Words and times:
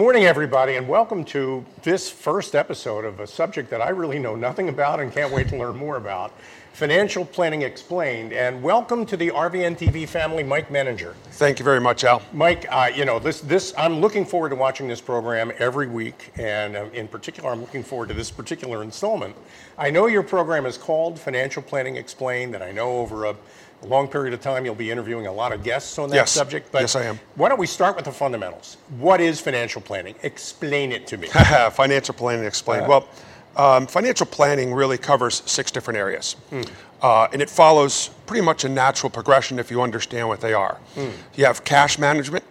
morning, 0.00 0.24
everybody, 0.24 0.76
and 0.76 0.88
welcome 0.88 1.22
to 1.22 1.62
this 1.82 2.08
first 2.08 2.54
episode 2.54 3.04
of 3.04 3.20
a 3.20 3.26
subject 3.26 3.68
that 3.68 3.82
I 3.82 3.90
really 3.90 4.18
know 4.18 4.34
nothing 4.34 4.70
about 4.70 4.98
and 4.98 5.12
can't 5.12 5.30
wait 5.30 5.48
to 5.48 5.58
learn 5.58 5.76
more 5.76 5.98
about 5.98 6.32
Financial 6.72 7.22
Planning 7.22 7.60
Explained. 7.60 8.32
And 8.32 8.62
welcome 8.62 9.04
to 9.04 9.14
the 9.18 9.28
RVN 9.28 9.76
TV 9.76 10.08
family, 10.08 10.42
Mike 10.42 10.70
Menninger. 10.70 11.12
Thank 11.32 11.58
you 11.58 11.66
very 11.66 11.82
much, 11.82 12.04
Al. 12.04 12.22
Mike, 12.32 12.64
uh, 12.70 12.90
you 12.94 13.04
know, 13.04 13.18
this, 13.18 13.42
this, 13.42 13.74
I'm 13.76 14.00
looking 14.00 14.24
forward 14.24 14.48
to 14.48 14.56
watching 14.56 14.88
this 14.88 15.02
program 15.02 15.52
every 15.58 15.86
week, 15.86 16.32
and 16.38 16.76
uh, 16.76 16.86
in 16.94 17.06
particular, 17.06 17.50
I'm 17.50 17.60
looking 17.60 17.82
forward 17.82 18.08
to 18.08 18.14
this 18.14 18.30
particular 18.30 18.82
installment. 18.82 19.36
I 19.76 19.90
know 19.90 20.06
your 20.06 20.22
program 20.22 20.64
is 20.64 20.78
called 20.78 21.20
Financial 21.20 21.60
Planning 21.62 21.96
Explained, 21.96 22.54
and 22.54 22.64
I 22.64 22.72
know 22.72 23.00
over 23.00 23.26
a 23.26 23.36
a 23.82 23.86
long 23.86 24.08
period 24.08 24.34
of 24.34 24.40
time. 24.40 24.64
You'll 24.64 24.74
be 24.74 24.90
interviewing 24.90 25.26
a 25.26 25.32
lot 25.32 25.52
of 25.52 25.62
guests 25.62 25.98
on 25.98 26.10
that 26.10 26.16
yes. 26.16 26.30
subject. 26.30 26.70
But 26.72 26.82
yes, 26.82 26.96
I 26.96 27.04
am. 27.04 27.18
Why 27.36 27.48
don't 27.48 27.58
we 27.58 27.66
start 27.66 27.96
with 27.96 28.04
the 28.04 28.12
fundamentals? 28.12 28.76
What 28.98 29.20
is 29.20 29.40
financial 29.40 29.80
planning? 29.80 30.14
Explain 30.22 30.92
it 30.92 31.06
to 31.08 31.16
me. 31.16 31.28
financial 31.72 32.14
planning 32.14 32.44
explained. 32.44 32.84
Uh, 32.84 32.88
well, 32.88 33.08
um, 33.56 33.86
financial 33.86 34.26
planning 34.26 34.72
really 34.72 34.98
covers 34.98 35.42
six 35.46 35.70
different 35.70 35.98
areas. 35.98 36.34
Hmm. 36.50 36.62
Uh, 37.02 37.28
and 37.32 37.40
it 37.40 37.48
follows 37.48 38.10
pretty 38.26 38.44
much 38.44 38.64
a 38.64 38.68
natural 38.68 39.10
progression 39.10 39.58
if 39.58 39.70
you 39.70 39.80
understand 39.82 40.28
what 40.28 40.40
they 40.40 40.52
are. 40.52 40.78
Hmm. 40.94 41.08
You 41.34 41.46
have 41.46 41.64
cash 41.64 41.98
management, 41.98 42.44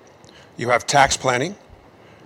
you 0.57 0.69
have 0.69 0.87
tax 0.87 1.15
planning, 1.15 1.55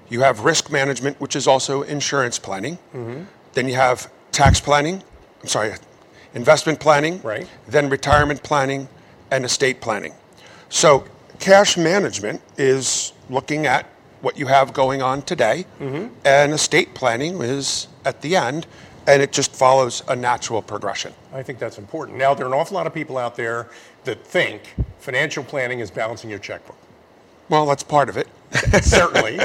you 0.10 0.22
have 0.22 0.42
risk 0.42 0.72
management, 0.72 1.20
which 1.20 1.36
is 1.36 1.48
also 1.48 1.82
insurance 1.84 2.40
planning. 2.40 2.78
Mm-hmm. 2.94 3.24
Then 3.54 3.68
you 3.68 3.76
have 3.76 4.12
tax 4.32 4.60
planning, 4.60 5.04
I'm 5.42 5.48
sorry, 5.48 5.74
investment 6.34 6.80
planning, 6.80 7.22
right. 7.22 7.48
then 7.68 7.90
retirement 7.90 8.44
planning, 8.44 8.88
and 9.32 9.46
estate 9.46 9.82
planning. 9.82 10.14
So, 10.70 11.06
cash 11.40 11.78
management 11.78 12.42
is 12.58 13.14
looking 13.30 13.66
at 13.66 13.88
what 14.22 14.38
you 14.38 14.48
have 14.48 14.74
going 14.74 15.02
on 15.02 15.22
today, 15.22 15.66
mm-hmm. 15.80 16.08
and 16.26 16.54
estate 16.54 16.94
planning 16.94 17.42
is 17.42 17.88
at 18.06 18.22
the 18.22 18.36
end, 18.36 18.66
and 19.06 19.22
it 19.22 19.34
just 19.34 19.54
follows 19.54 20.02
a 20.08 20.16
natural 20.16 20.62
progression. 20.62 21.14
I 21.34 21.44
think 21.44 21.60
that's 21.60 21.78
important. 21.78 22.18
Now, 22.18 22.34
there 22.34 22.46
are 22.46 22.54
an 22.54 22.58
awful 22.58 22.76
lot 22.76 22.88
of 22.88 22.94
people 22.94 23.18
out 23.18 23.36
there 23.36 23.70
that 24.06 24.26
think 24.26 24.76
financial 25.00 25.44
planning 25.44 25.80
is 25.80 25.92
balancing 25.92 26.30
your 26.30 26.40
checkbook. 26.40 26.78
Well, 27.50 27.66
that's 27.66 27.84
part 27.84 28.08
of 28.08 28.18
it. 28.18 28.28
Certainly. 28.82 29.40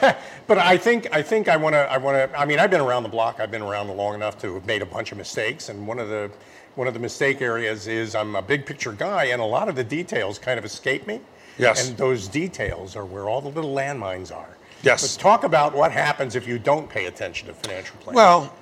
but 0.46 0.58
I 0.58 0.76
think 0.76 1.08
I 1.12 1.22
think 1.22 1.48
I 1.48 1.56
want 1.56 1.74
to 1.74 1.90
I 1.90 1.98
want 1.98 2.32
to 2.32 2.38
I 2.38 2.44
mean 2.44 2.58
I've 2.58 2.70
been 2.70 2.80
around 2.80 3.02
the 3.02 3.08
block. 3.08 3.40
I've 3.40 3.50
been 3.50 3.62
around 3.62 3.88
long 3.88 4.14
enough 4.14 4.38
to 4.38 4.54
have 4.54 4.66
made 4.66 4.82
a 4.82 4.86
bunch 4.86 5.12
of 5.12 5.18
mistakes 5.18 5.68
and 5.68 5.86
one 5.86 5.98
of 5.98 6.08
the 6.08 6.30
one 6.74 6.86
of 6.86 6.94
the 6.94 7.00
mistake 7.00 7.40
areas 7.40 7.86
is 7.86 8.14
I'm 8.14 8.36
a 8.36 8.42
big 8.42 8.66
picture 8.66 8.92
guy 8.92 9.26
and 9.26 9.40
a 9.40 9.44
lot 9.44 9.68
of 9.68 9.76
the 9.76 9.84
details 9.84 10.38
kind 10.38 10.58
of 10.58 10.64
escape 10.64 11.06
me. 11.06 11.20
Yes. 11.58 11.88
And 11.88 11.96
those 11.96 12.28
details 12.28 12.96
are 12.96 13.04
where 13.04 13.28
all 13.28 13.40
the 13.40 13.48
little 13.48 13.74
landmines 13.74 14.34
are. 14.34 14.56
Yes. 14.82 15.16
But 15.16 15.22
talk 15.22 15.44
about 15.44 15.74
what 15.74 15.90
happens 15.90 16.36
if 16.36 16.46
you 16.46 16.58
don't 16.58 16.88
pay 16.88 17.06
attention 17.06 17.48
to 17.48 17.54
financial 17.54 17.96
planning. 17.96 18.16
Well, 18.16 18.54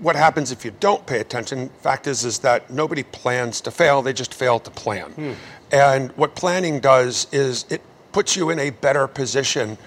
what 0.00 0.16
happens 0.16 0.52
if 0.52 0.64
you 0.64 0.72
don't 0.78 1.04
pay 1.06 1.20
attention? 1.20 1.68
Fact 1.80 2.06
is, 2.06 2.24
is 2.24 2.38
that 2.40 2.70
nobody 2.70 3.02
plans 3.02 3.60
to 3.62 3.70
fail; 3.70 4.02
they 4.02 4.12
just 4.12 4.32
fail 4.32 4.60
to 4.60 4.70
plan. 4.70 5.10
Hmm. 5.10 5.32
And 5.72 6.12
what 6.12 6.34
planning 6.34 6.80
does 6.80 7.26
is 7.32 7.66
it 7.68 7.82
puts 8.12 8.36
you 8.36 8.50
in 8.50 8.58
a 8.58 8.70
better 8.70 9.06
position 9.06 9.78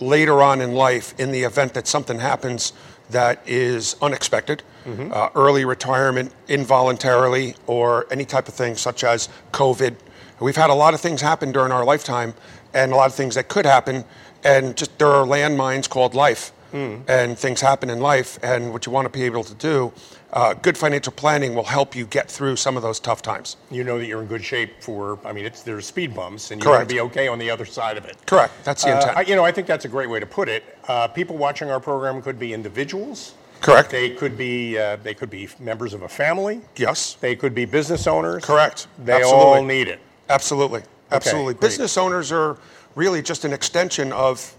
later 0.00 0.42
on 0.42 0.60
in 0.60 0.74
life 0.74 1.18
in 1.18 1.30
the 1.30 1.42
event 1.42 1.74
that 1.74 1.86
something 1.86 2.18
happens 2.18 2.72
that 3.10 3.42
is 3.46 3.96
unexpected, 4.02 4.62
mm-hmm. 4.84 5.10
uh, 5.12 5.28
early 5.34 5.64
retirement 5.64 6.32
involuntarily, 6.48 7.54
or 7.66 8.06
any 8.10 8.24
type 8.24 8.48
of 8.48 8.54
thing 8.54 8.74
such 8.74 9.04
as 9.04 9.28
COVID. 9.52 9.94
We've 10.40 10.56
had 10.56 10.70
a 10.70 10.74
lot 10.74 10.94
of 10.94 11.00
things 11.00 11.20
happen 11.20 11.52
during 11.52 11.72
our 11.72 11.84
lifetime, 11.84 12.34
and 12.74 12.92
a 12.92 12.96
lot 12.96 13.06
of 13.06 13.14
things 13.14 13.34
that 13.34 13.48
could 13.48 13.66
happen, 13.66 14.04
and 14.44 14.76
just 14.76 14.98
there 14.98 15.08
are 15.08 15.26
landmines 15.26 15.88
called 15.88 16.14
life, 16.14 16.52
mm. 16.72 17.02
and 17.08 17.38
things 17.38 17.60
happen 17.60 17.90
in 17.90 18.00
life, 18.00 18.38
and 18.42 18.72
what 18.72 18.86
you 18.86 18.92
want 18.92 19.06
to 19.06 19.10
be 19.10 19.24
able 19.24 19.44
to 19.44 19.54
do 19.54 19.92
uh, 20.32 20.54
good 20.54 20.78
financial 20.78 21.12
planning 21.12 21.54
will 21.54 21.64
help 21.64 21.94
you 21.94 22.06
get 22.06 22.30
through 22.30 22.56
some 22.56 22.76
of 22.76 22.82
those 22.82 22.98
tough 22.98 23.22
times. 23.22 23.56
You 23.70 23.84
know 23.84 23.98
that 23.98 24.06
you're 24.06 24.22
in 24.22 24.28
good 24.28 24.44
shape 24.44 24.82
for, 24.82 25.18
I 25.26 25.32
mean, 25.32 25.44
it's, 25.44 25.62
there's 25.62 25.86
speed 25.86 26.14
bumps, 26.14 26.50
and 26.50 26.62
you're 26.62 26.72
going 26.72 26.86
to 26.86 26.94
be 26.94 27.00
okay 27.00 27.28
on 27.28 27.38
the 27.38 27.50
other 27.50 27.64
side 27.64 27.98
of 27.98 28.06
it. 28.06 28.16
Correct. 28.26 28.52
That's 28.64 28.82
the 28.82 28.92
uh, 28.92 28.96
intent. 28.96 29.16
I, 29.16 29.20
you 29.22 29.36
know, 29.36 29.44
I 29.44 29.52
think 29.52 29.66
that's 29.66 29.84
a 29.84 29.88
great 29.88 30.08
way 30.08 30.20
to 30.20 30.26
put 30.26 30.48
it. 30.48 30.64
Uh, 30.88 31.08
people 31.08 31.36
watching 31.36 31.70
our 31.70 31.80
program 31.80 32.22
could 32.22 32.38
be 32.38 32.54
individuals. 32.54 33.34
Correct. 33.60 33.90
They 33.90 34.10
could 34.10 34.36
be 34.36 34.76
uh, 34.76 34.96
they 34.96 35.14
could 35.14 35.30
be 35.30 35.48
members 35.60 35.94
of 35.94 36.02
a 36.02 36.08
family. 36.08 36.62
Yes. 36.74 37.14
They 37.14 37.36
could 37.36 37.54
be 37.54 37.64
business 37.64 38.08
owners. 38.08 38.44
Correct. 38.44 38.88
They 39.04 39.12
Absolutely. 39.12 39.40
all 39.40 39.62
need 39.62 39.86
it. 39.86 40.00
Absolutely. 40.28 40.82
Absolutely. 41.12 41.54
Okay, 41.54 41.60
business 41.60 41.96
owners 41.96 42.32
are 42.32 42.56
really 42.96 43.22
just 43.22 43.44
an 43.44 43.52
extension 43.52 44.12
of 44.12 44.56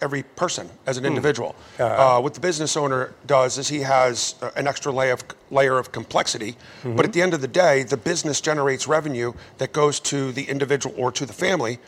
every 0.00 0.22
person 0.22 0.68
as 0.86 0.96
an 0.96 1.04
hmm. 1.04 1.08
individual. 1.08 1.54
Uh, 1.78 2.20
what 2.20 2.34
the 2.34 2.40
business 2.40 2.76
owner 2.76 3.14
does 3.26 3.58
is 3.58 3.68
he 3.68 3.80
has 3.80 4.34
uh, 4.42 4.50
an 4.56 4.66
extra 4.66 4.92
layer 4.92 5.12
of, 5.12 5.24
layer 5.50 5.78
of 5.78 5.92
complexity, 5.92 6.52
mm-hmm. 6.52 6.96
but 6.96 7.04
at 7.04 7.12
the 7.12 7.22
end 7.22 7.34
of 7.34 7.40
the 7.40 7.48
day, 7.48 7.82
the 7.82 7.96
business 7.96 8.40
generates 8.40 8.86
revenue 8.86 9.32
that 9.58 9.72
goes 9.72 10.00
to 10.00 10.32
the 10.32 10.44
individual 10.44 10.94
or 10.98 11.10
to 11.12 11.26
the 11.26 11.32
family, 11.32 11.78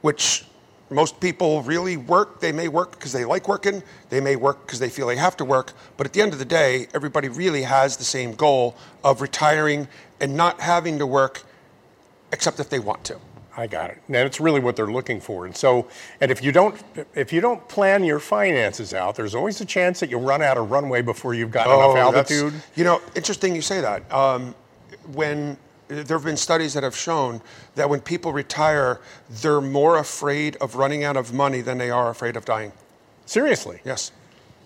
which 0.00 0.44
most 0.90 1.18
people 1.20 1.62
really 1.62 1.96
work. 1.96 2.40
They 2.40 2.52
may 2.52 2.68
work 2.68 2.92
because 2.92 3.12
they 3.12 3.24
like 3.24 3.48
working, 3.48 3.82
they 4.10 4.20
may 4.20 4.36
work 4.36 4.66
because 4.66 4.78
they 4.78 4.90
feel 4.90 5.06
they 5.06 5.16
have 5.16 5.36
to 5.38 5.44
work, 5.44 5.72
but 5.96 6.06
at 6.06 6.12
the 6.12 6.22
end 6.22 6.32
of 6.32 6.38
the 6.38 6.44
day, 6.44 6.88
everybody 6.94 7.28
really 7.28 7.62
has 7.62 7.96
the 7.96 8.04
same 8.04 8.34
goal 8.34 8.76
of 9.02 9.20
retiring 9.20 9.88
and 10.20 10.36
not 10.36 10.60
having 10.60 10.98
to 10.98 11.06
work 11.06 11.42
except 12.32 12.60
if 12.60 12.68
they 12.68 12.78
want 12.78 13.04
to. 13.04 13.18
I 13.56 13.66
got 13.66 13.90
it. 13.90 13.98
And 14.08 14.16
it's 14.16 14.40
really 14.40 14.60
what 14.60 14.76
they're 14.76 14.90
looking 14.90 15.20
for. 15.20 15.46
And 15.46 15.56
so, 15.56 15.86
and 16.20 16.30
if 16.30 16.42
you 16.42 16.50
don't, 16.50 16.80
if 17.14 17.32
you 17.32 17.40
don't 17.40 17.66
plan 17.68 18.02
your 18.04 18.18
finances 18.18 18.92
out, 18.92 19.14
there's 19.14 19.34
always 19.34 19.60
a 19.60 19.64
chance 19.64 20.00
that 20.00 20.10
you'll 20.10 20.22
run 20.22 20.42
out 20.42 20.56
of 20.56 20.70
runway 20.70 21.02
before 21.02 21.34
you've 21.34 21.52
got 21.52 21.66
oh, 21.68 21.92
enough 21.92 22.16
altitude. 22.16 22.54
You 22.74 22.84
know, 22.84 23.00
interesting 23.14 23.54
you 23.54 23.62
say 23.62 23.80
that. 23.80 24.12
Um, 24.12 24.54
when 25.12 25.56
there 25.88 26.16
have 26.16 26.24
been 26.24 26.36
studies 26.36 26.74
that 26.74 26.82
have 26.82 26.96
shown 26.96 27.40
that 27.74 27.88
when 27.88 28.00
people 28.00 28.32
retire, 28.32 29.00
they're 29.42 29.60
more 29.60 29.98
afraid 29.98 30.56
of 30.56 30.76
running 30.76 31.04
out 31.04 31.16
of 31.16 31.32
money 31.32 31.60
than 31.60 31.78
they 31.78 31.90
are 31.90 32.10
afraid 32.10 32.36
of 32.36 32.44
dying. 32.44 32.72
Seriously? 33.26 33.80
Yes. 33.84 34.10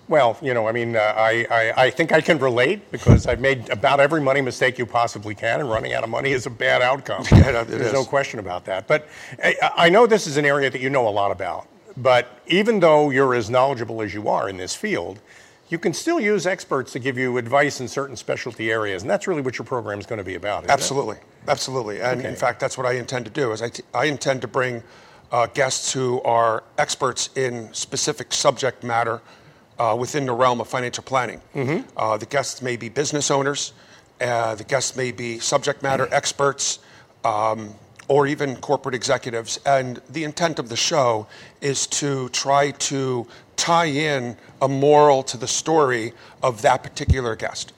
Well, 0.09 0.39
you 0.41 0.55
know, 0.55 0.67
I 0.67 0.73
mean, 0.73 0.97
uh, 0.97 1.01
I, 1.01 1.47
I, 1.51 1.85
I, 1.85 1.91
think 1.91 2.13
I 2.13 2.23
can 2.23 2.39
relate 2.39 2.91
because 2.91 3.27
I've 3.27 3.41
made 3.41 3.69
about 3.69 4.01
every 4.01 4.23
money 4.23 4.41
mistake 4.41 4.79
you 4.79 4.87
possibly 4.87 5.35
can, 5.35 5.61
and 5.61 5.71
running 5.71 5.93
out 5.93 6.03
of 6.03 6.09
money 6.09 6.33
is 6.33 6.47
a 6.47 6.51
bad 6.51 6.81
outcome. 6.81 7.25
Yeah, 7.39 7.63
There's 7.63 7.89
is. 7.89 7.93
no 7.93 8.05
question 8.05 8.41
about 8.41 8.65
that. 8.65 8.89
But 8.89 9.07
I, 9.43 9.55
I 9.77 9.89
know 9.89 10.07
this 10.07 10.27
is 10.27 10.37
an 10.39 10.45
area 10.45 10.71
that 10.71 10.81
you 10.81 10.91
know 10.91 11.07
a 11.07 11.11
lot 11.11 11.31
about. 11.31 11.69
But 11.97 12.41
even 12.47 12.81
though 12.81 13.11
you're 13.11 13.35
as 13.35 13.51
knowledgeable 13.51 14.03
as 14.03 14.15
you 14.15 14.29
are 14.29 14.49
in 14.49 14.57
this 14.57 14.75
field, 14.75 15.21
you 15.69 15.79
can 15.79 15.93
still 15.93 16.21
use 16.21 16.47
experts 16.47 16.93
to 16.93 16.99
give 16.99 17.19
you 17.19 17.37
advice 17.37 17.81
in 17.81 17.89
certain 17.89 18.17
specialty 18.17 18.71
areas, 18.71 19.03
and 19.03 19.11
that's 19.11 19.27
really 19.27 19.43
what 19.43 19.59
your 19.59 19.67
program 19.67 19.99
is 19.99 20.07
going 20.07 20.19
to 20.19 20.25
be 20.25 20.35
about. 20.35 20.67
Absolutely, 20.71 21.17
it? 21.17 21.23
absolutely. 21.49 22.01
And 22.01 22.21
okay. 22.21 22.29
in 22.29 22.37
fact, 22.37 22.61
that's 22.61 22.79
what 22.79 22.87
I 22.87 22.93
intend 22.93 23.27
to 23.27 23.31
do. 23.31 23.53
Is 23.53 23.61
I, 23.61 23.69
t- 23.69 23.83
I 23.93 24.07
intend 24.07 24.41
to 24.43 24.49
bring 24.49 24.83
uh, 25.31 25.47
guests 25.47 25.93
who 25.93 26.23
are 26.23 26.65
experts 26.79 27.31
in 27.37 27.73
specific 27.75 28.33
subject 28.33 28.83
matter 28.83 29.21
uh, 29.79 29.97
within 29.99 30.27
the 30.27 30.33
realm 30.33 30.61
of 30.61 30.69
financial 30.69 31.05
planning. 31.05 31.41
Mm-hmm. 31.55 31.89
Uh, 31.97 32.17
the 32.17 32.27
guests 32.27 32.63
may 32.63 32.77
be 32.77 32.89
business 32.89 33.31
owners, 33.31 33.73
uh, 34.21 34.55
the 34.55 34.65
guests 34.65 34.97
may 34.97 35.13
be 35.13 35.39
subject 35.39 35.83
matter 35.83 36.09
experts, 36.11 36.81
um, 37.25 37.75
or 38.09 38.27
even 38.27 38.57
corporate 38.57 38.95
executives. 38.95 39.61
And 39.67 40.01
the 40.11 40.25
intent 40.25 40.59
of 40.59 40.69
the 40.69 40.77
show 40.77 41.27
is 41.61 41.87
to 41.89 42.29
try 42.31 42.73
to 42.73 43.27
tie 43.57 43.87
in 43.87 44.37
a 44.63 44.69
moral 44.69 45.23
to 45.25 45.37
the 45.37 45.47
story 45.47 46.13
of 46.43 46.63
that 46.63 46.83
particular 46.83 47.37
guest. 47.37 47.73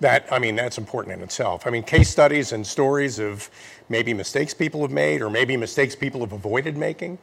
That, 0.00 0.26
I 0.32 0.38
mean, 0.38 0.56
that's 0.56 0.78
important 0.78 1.16
in 1.16 1.22
itself. 1.22 1.66
I 1.66 1.70
mean, 1.70 1.82
case 1.82 2.10
studies 2.10 2.52
and 2.52 2.66
stories 2.66 3.18
of 3.18 3.50
maybe 3.88 4.14
mistakes 4.14 4.54
people 4.54 4.80
have 4.82 4.90
made 4.90 5.22
or 5.22 5.30
maybe 5.30 5.56
mistakes 5.56 5.94
people 5.94 6.20
have 6.20 6.32
avoided 6.32 6.76
making. 6.76 7.18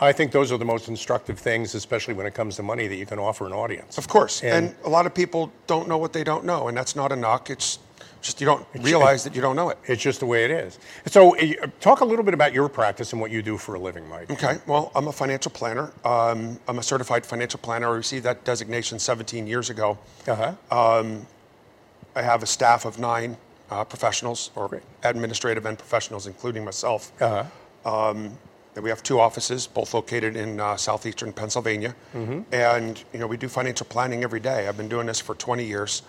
I 0.00 0.12
think 0.12 0.32
those 0.32 0.50
are 0.50 0.58
the 0.58 0.64
most 0.64 0.88
instructive 0.88 1.38
things, 1.38 1.74
especially 1.74 2.14
when 2.14 2.26
it 2.26 2.34
comes 2.34 2.56
to 2.56 2.62
money, 2.62 2.86
that 2.86 2.96
you 2.96 3.06
can 3.06 3.18
offer 3.18 3.46
an 3.46 3.52
audience. 3.52 3.98
Of 3.98 4.08
course. 4.08 4.42
And, 4.42 4.68
and 4.68 4.76
a 4.84 4.88
lot 4.88 5.06
of 5.06 5.14
people 5.14 5.52
don't 5.66 5.88
know 5.88 5.98
what 5.98 6.12
they 6.12 6.24
don't 6.24 6.44
know, 6.44 6.68
and 6.68 6.76
that's 6.76 6.96
not 6.96 7.12
a 7.12 7.16
knock. 7.16 7.50
It's 7.50 7.78
just 8.22 8.40
you 8.40 8.46
don't 8.46 8.66
realize 8.80 9.24
that 9.24 9.34
you 9.34 9.40
don't 9.40 9.56
know 9.56 9.70
it. 9.70 9.78
It's 9.86 10.02
just 10.02 10.20
the 10.20 10.26
way 10.26 10.44
it 10.44 10.50
is. 10.50 10.78
So, 11.06 11.36
uh, 11.36 11.66
talk 11.80 12.00
a 12.00 12.04
little 12.04 12.24
bit 12.24 12.34
about 12.34 12.52
your 12.52 12.68
practice 12.68 13.12
and 13.12 13.20
what 13.20 13.30
you 13.30 13.42
do 13.42 13.56
for 13.56 13.74
a 13.74 13.78
living, 13.78 14.08
Mike. 14.08 14.30
Okay. 14.30 14.58
Well, 14.66 14.92
I'm 14.94 15.08
a 15.08 15.12
financial 15.12 15.50
planner. 15.50 15.92
Um, 16.04 16.58
I'm 16.68 16.78
a 16.78 16.82
certified 16.82 17.24
financial 17.24 17.60
planner. 17.60 17.88
I 17.88 17.96
received 17.96 18.24
that 18.24 18.44
designation 18.44 18.98
17 18.98 19.46
years 19.46 19.70
ago. 19.70 19.98
Uh-huh. 20.26 20.54
Um, 20.70 21.26
I 22.14 22.22
have 22.22 22.42
a 22.42 22.46
staff 22.46 22.84
of 22.84 22.98
nine 22.98 23.36
uh, 23.70 23.84
professionals, 23.84 24.50
or 24.54 24.68
Great. 24.68 24.82
administrative 25.04 25.64
and 25.64 25.78
professionals, 25.78 26.26
including 26.26 26.64
myself. 26.64 27.12
Uh-huh. 27.22 27.44
Um, 28.10 28.36
we 28.76 28.88
have 28.88 29.02
two 29.02 29.18
offices, 29.18 29.66
both 29.66 29.94
located 29.94 30.36
in 30.36 30.60
uh, 30.60 30.76
southeastern 30.76 31.32
Pennsylvania, 31.32 31.94
mm-hmm. 32.14 32.42
and 32.52 33.02
you 33.12 33.18
know 33.18 33.26
we 33.26 33.36
do 33.36 33.48
financial 33.48 33.86
planning 33.86 34.22
every 34.22 34.40
day. 34.40 34.68
I've 34.68 34.76
been 34.76 34.88
doing 34.88 35.06
this 35.06 35.20
for 35.20 35.34
20 35.34 35.64
years. 35.64 36.02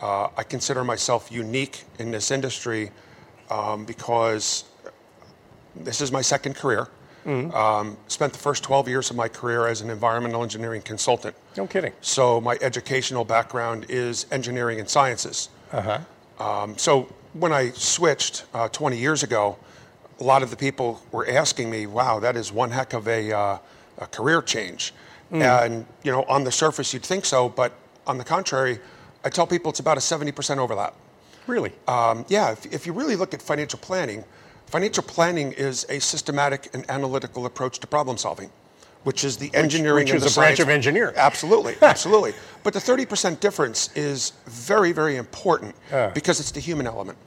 Uh, 0.00 0.28
I 0.36 0.42
consider 0.42 0.84
myself 0.84 1.30
unique 1.32 1.84
in 1.98 2.10
this 2.10 2.30
industry 2.30 2.90
um, 3.50 3.84
because 3.84 4.64
this 5.74 6.00
is 6.00 6.12
my 6.12 6.22
second 6.22 6.54
career. 6.54 6.88
Um, 7.26 7.96
spent 8.06 8.34
the 8.34 8.38
first 8.38 8.62
12 8.64 8.86
years 8.86 9.10
of 9.10 9.16
my 9.16 9.28
career 9.28 9.66
as 9.66 9.80
an 9.80 9.88
environmental 9.88 10.42
engineering 10.42 10.82
consultant. 10.82 11.34
No 11.56 11.66
kidding. 11.66 11.92
So 12.02 12.38
my 12.38 12.58
educational 12.60 13.24
background 13.24 13.86
is 13.88 14.26
engineering 14.30 14.78
and 14.78 14.86
sciences. 14.86 15.48
Uh-huh. 15.72 16.00
Um, 16.38 16.76
so 16.76 17.08
when 17.32 17.50
I 17.50 17.70
switched 17.70 18.44
uh, 18.52 18.68
20 18.68 18.98
years 18.98 19.22
ago, 19.22 19.56
a 20.20 20.24
lot 20.24 20.42
of 20.42 20.50
the 20.50 20.56
people 20.56 21.02
were 21.12 21.28
asking 21.28 21.70
me, 21.70 21.86
"Wow, 21.86 22.20
that 22.20 22.36
is 22.36 22.52
one 22.52 22.70
heck 22.70 22.92
of 22.92 23.08
a, 23.08 23.32
uh, 23.32 23.58
a 23.98 24.06
career 24.06 24.42
change." 24.42 24.94
And 25.30 25.86
you 26.04 26.12
know, 26.12 26.22
on 26.24 26.44
the 26.44 26.52
surface, 26.52 26.92
you'd 26.92 27.02
think 27.02 27.24
so, 27.24 27.48
but 27.48 27.72
on 28.06 28.18
the 28.18 28.24
contrary, 28.24 28.78
I 29.24 29.30
tell 29.30 29.46
people 29.46 29.70
it's 29.70 29.80
about 29.80 29.96
a 29.96 30.00
70% 30.00 30.58
overlap. 30.58 30.94
Really? 31.46 31.72
Um, 31.88 32.24
yeah, 32.28 32.52
if, 32.52 32.66
if 32.72 32.86
you 32.86 32.92
really 32.92 33.16
look 33.16 33.34
at 33.34 33.42
financial 33.42 33.78
planning, 33.78 34.24
financial 34.66 35.02
planning 35.02 35.52
is 35.52 35.86
a 35.88 35.98
systematic 35.98 36.68
and 36.74 36.88
analytical 36.90 37.46
approach 37.46 37.78
to 37.80 37.86
problem 37.86 38.16
solving, 38.16 38.50
which 39.04 39.24
is 39.24 39.36
the 39.36 39.50
engineering 39.54 40.04
which 40.04 40.10
and 40.10 40.22
is 40.22 40.36
a 40.36 40.40
branch 40.40 40.60
of 40.60 40.68
engineering. 40.68 41.14
Absolutely, 41.16 41.74
absolutely. 41.82 42.32
But 42.62 42.72
the 42.72 42.78
30% 42.78 43.40
difference 43.40 43.94
is 43.96 44.32
very, 44.46 44.92
very 44.92 45.16
important 45.16 45.74
because 46.14 46.40
it's 46.40 46.50
the 46.50 46.60
human 46.60 46.86
element. 46.86 47.18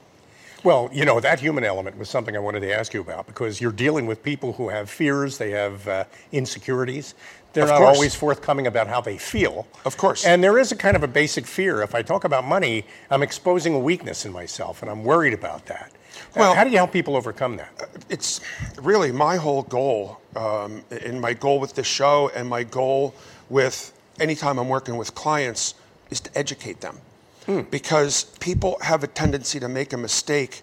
Well, 0.64 0.90
you 0.92 1.04
know, 1.04 1.20
that 1.20 1.38
human 1.38 1.62
element 1.64 1.96
was 1.98 2.08
something 2.10 2.34
I 2.36 2.40
wanted 2.40 2.60
to 2.60 2.72
ask 2.74 2.92
you 2.92 3.00
about 3.00 3.26
because 3.26 3.60
you're 3.60 3.72
dealing 3.72 4.06
with 4.06 4.22
people 4.22 4.52
who 4.52 4.68
have 4.68 4.90
fears, 4.90 5.38
they 5.38 5.50
have 5.52 5.86
uh, 5.86 6.04
insecurities. 6.32 7.14
They're 7.52 7.64
Of 7.64 7.70
not 7.70 7.78
course. 7.78 7.96
always 7.96 8.14
forthcoming 8.14 8.66
about 8.66 8.88
how 8.88 9.00
they 9.00 9.18
feel. 9.18 9.66
Of 9.84 9.96
course. 9.96 10.24
And 10.26 10.42
there 10.42 10.58
is 10.58 10.70
a 10.72 10.76
kind 10.76 10.96
of 10.96 11.02
a 11.02 11.08
basic 11.08 11.46
fear. 11.46 11.80
If 11.82 11.94
I 11.94 12.02
talk 12.02 12.24
about 12.24 12.44
money, 12.44 12.84
I'm 13.10 13.22
exposing 13.22 13.74
a 13.74 13.78
weakness 13.78 14.26
in 14.26 14.32
myself, 14.32 14.82
and 14.82 14.90
I'm 14.90 15.04
worried 15.04 15.32
about 15.32 15.64
that. 15.66 15.90
Uh, 15.92 16.40
Well- 16.40 16.54
how 16.54 16.64
do 16.64 16.70
you 16.70 16.76
help 16.76 16.92
people 16.92 17.16
overcome 17.16 17.56
that? 17.56 17.70
it's 18.08 18.40
really 18.82 19.12
my 19.12 19.36
whole 19.36 19.62
goal, 19.62 20.20
um, 20.36 20.82
and 20.90 21.20
my 21.20 21.32
goal 21.34 21.60
with 21.60 21.74
this 21.74 21.86
show, 21.86 22.30
and 22.34 22.48
my 22.48 22.64
goal 22.64 23.14
with 23.48 23.92
anytime 24.20 24.58
I'm 24.58 24.68
working 24.68 24.96
with 24.96 25.14
clients 25.14 25.74
is 26.10 26.20
to 26.20 26.30
educate 26.36 26.80
them. 26.80 27.00
Hmm. 27.48 27.62
Because 27.70 28.24
people 28.40 28.76
have 28.82 29.02
a 29.02 29.06
tendency 29.06 29.58
to 29.58 29.68
make 29.68 29.94
a 29.94 29.96
mistake. 29.96 30.60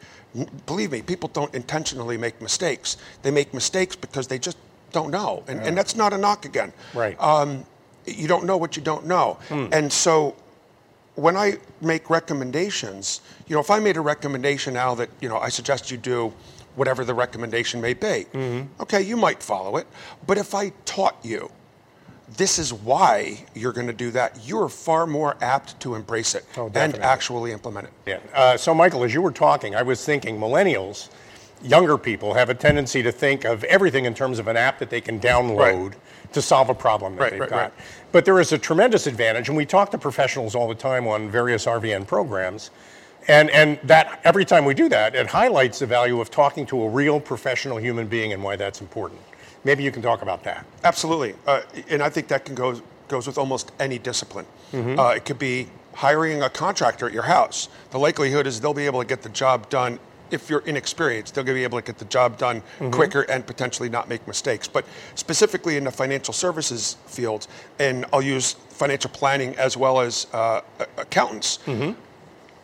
Believe 0.67 0.91
me, 0.91 1.01
people 1.01 1.29
don't 1.29 1.53
intentionally 1.55 2.15
make 2.15 2.39
mistakes. 2.41 2.97
They 3.23 3.31
make 3.31 3.53
mistakes 3.55 3.95
because 3.95 4.27
they 4.27 4.37
just 4.37 4.57
don't 4.91 5.09
know. 5.09 5.43
And, 5.47 5.59
and 5.61 5.75
that's 5.75 5.95
not 5.95 6.13
a 6.13 6.17
knock 6.17 6.45
again. 6.45 6.71
Right. 6.93 7.19
Um, 7.19 7.65
you 8.05 8.27
don't 8.27 8.45
know 8.45 8.55
what 8.55 8.77
you 8.77 8.83
don't 8.83 9.07
know. 9.07 9.39
Hmm. 9.49 9.65
And 9.71 9.91
so 9.91 10.35
when 11.15 11.35
I 11.35 11.57
make 11.81 12.09
recommendations, 12.09 13.21
you 13.47 13.55
know, 13.55 13.61
if 13.61 13.71
I 13.71 13.79
made 13.79 13.97
a 13.97 14.01
recommendation 14.01 14.75
now 14.75 14.93
that, 14.95 15.09
you 15.21 15.29
know, 15.29 15.38
I 15.38 15.49
suggest 15.49 15.89
you 15.89 15.97
do 15.97 16.33
whatever 16.75 17.03
the 17.03 17.13
recommendation 17.13 17.81
may 17.81 17.93
be, 17.93 18.25
mm-hmm. 18.33 18.81
okay, 18.81 19.01
you 19.01 19.17
might 19.17 19.41
follow 19.41 19.77
it. 19.77 19.88
But 20.27 20.38
if 20.38 20.53
I 20.53 20.69
taught 20.83 21.17
you, 21.23 21.49
this 22.38 22.57
is 22.60 22.74
why 22.74 23.45
you're 23.54 23.74
going 23.74 23.88
to 23.88 23.94
do 23.94 24.12
that, 24.12 24.39
you're 24.45 24.69
far 24.69 25.06
more 25.06 25.36
apt 25.42 25.80
to 25.81 25.95
embrace 25.95 26.36
it 26.36 26.45
Oh, 26.57 26.72
and 26.74 26.95
actually 26.98 27.51
implement 27.51 27.88
it. 27.88 27.94
Yeah. 28.06 28.19
Uh, 28.33 28.57
so, 28.57 28.74
Michael, 28.74 29.04
as 29.04 29.13
you 29.13 29.22
were 29.22 29.31
talking, 29.31 29.75
I 29.75 29.83
was 29.83 30.04
thinking 30.04 30.38
millennials, 30.39 31.10
younger 31.62 31.98
people, 31.98 32.33
have 32.33 32.50
a 32.50 32.56
tendency 32.56 33.04
to 33.04 33.12
think 33.12 33.45
of 33.45 33.63
everything 33.66 34.06
in 34.06 34.13
terms 34.13 34.39
of 34.39 34.48
an 34.48 34.57
app 34.57 34.80
that 34.80 34.89
they 34.89 35.01
can 35.01 35.19
download 35.19 35.94
to 36.33 36.42
solve 36.42 36.69
a 36.69 36.74
problem 36.75 37.16
that 37.16 37.22
Right, 37.22 37.31
they've 37.31 37.39
right, 37.42 37.50
got. 37.50 37.57
right. 37.57 37.74
But 38.12 38.25
there 38.25 38.39
is 38.39 38.51
a 38.51 38.57
tremendous 38.57 39.07
advantage, 39.07 39.48
and 39.50 39.57
we 39.57 39.66
talk 39.66 39.92
to 39.92 39.98
professionals 39.98 40.56
all 40.56 40.68
the 40.68 40.75
time 40.75 41.07
on 41.07 41.30
various 41.30 41.66
RVN 41.66 42.07
programs. 42.07 42.72
And, 43.27 43.50
and 43.51 43.80
that 43.83 44.22
every 44.24 44.45
time 44.45 44.66
we 44.66 44.75
do 44.75 44.88
that, 44.89 45.16
it 45.16 45.25
highlights 45.27 45.80
the 45.80 45.88
value 45.88 46.22
of 46.22 46.30
talking 46.30 46.66
to 46.68 46.83
a 46.83 46.89
real 46.89 47.19
professional 47.19 47.77
human 47.77 48.06
being 48.07 48.33
and 48.33 48.44
why 48.44 48.56
that's 48.56 48.81
important. 48.81 49.19
Maybe 49.65 49.83
you 49.83 49.91
can 49.91 50.01
talk 50.01 50.21
about 50.21 50.44
that. 50.44 50.65
Absolutely, 50.83 51.35
uh, 51.45 51.62
and 51.89 52.01
I 52.01 52.09
think 52.09 52.27
that 52.29 52.45
can 52.45 52.56
go 52.56 52.79
goes 53.07 53.27
with 53.27 53.38
almost 53.38 53.71
any 53.79 54.00
discipline. 54.00 54.45
Uh, 54.73 55.13
it 55.15 55.25
could 55.25 55.38
be 55.39 55.67
hiring 55.94 56.41
a 56.41 56.50
contractor 56.50 57.06
at 57.07 57.13
your 57.13 57.23
house. 57.23 57.69
The 57.91 58.00
likelihood 58.00 58.47
is 58.47 58.59
they'll 58.59 58.73
be 58.73 58.85
able 58.85 59.01
to 59.01 59.07
get 59.07 59.21
the 59.21 59.29
job 59.29 59.69
done. 59.69 60.00
If 60.31 60.50
you're 60.50 60.62
inexperienced, 60.62 61.35
they'll 61.35 61.44
be 61.45 61.63
able 61.63 61.79
to 61.79 61.85
get 61.85 61.97
the 62.00 62.06
job 62.06 62.38
done 62.38 62.62
quicker 62.91 63.21
and 63.29 63.45
potentially 63.45 63.89
not 63.89 64.09
make 64.09 64.27
mistakes. 64.27 64.67
But 64.67 64.85
specifically 65.13 65.77
in 65.77 65.83
the 65.83 65.91
financial 65.91 66.33
services 66.33 66.97
field, 67.06 67.47
and 67.79 68.06
I'll 68.12 68.23
use 68.23 68.53
financial 68.69 69.12
planning 69.12 69.56
as 69.57 69.77
well 69.77 70.00
as 70.01 70.25
uh, 70.33 70.62
accountants. 70.97 71.59
And 71.67 71.95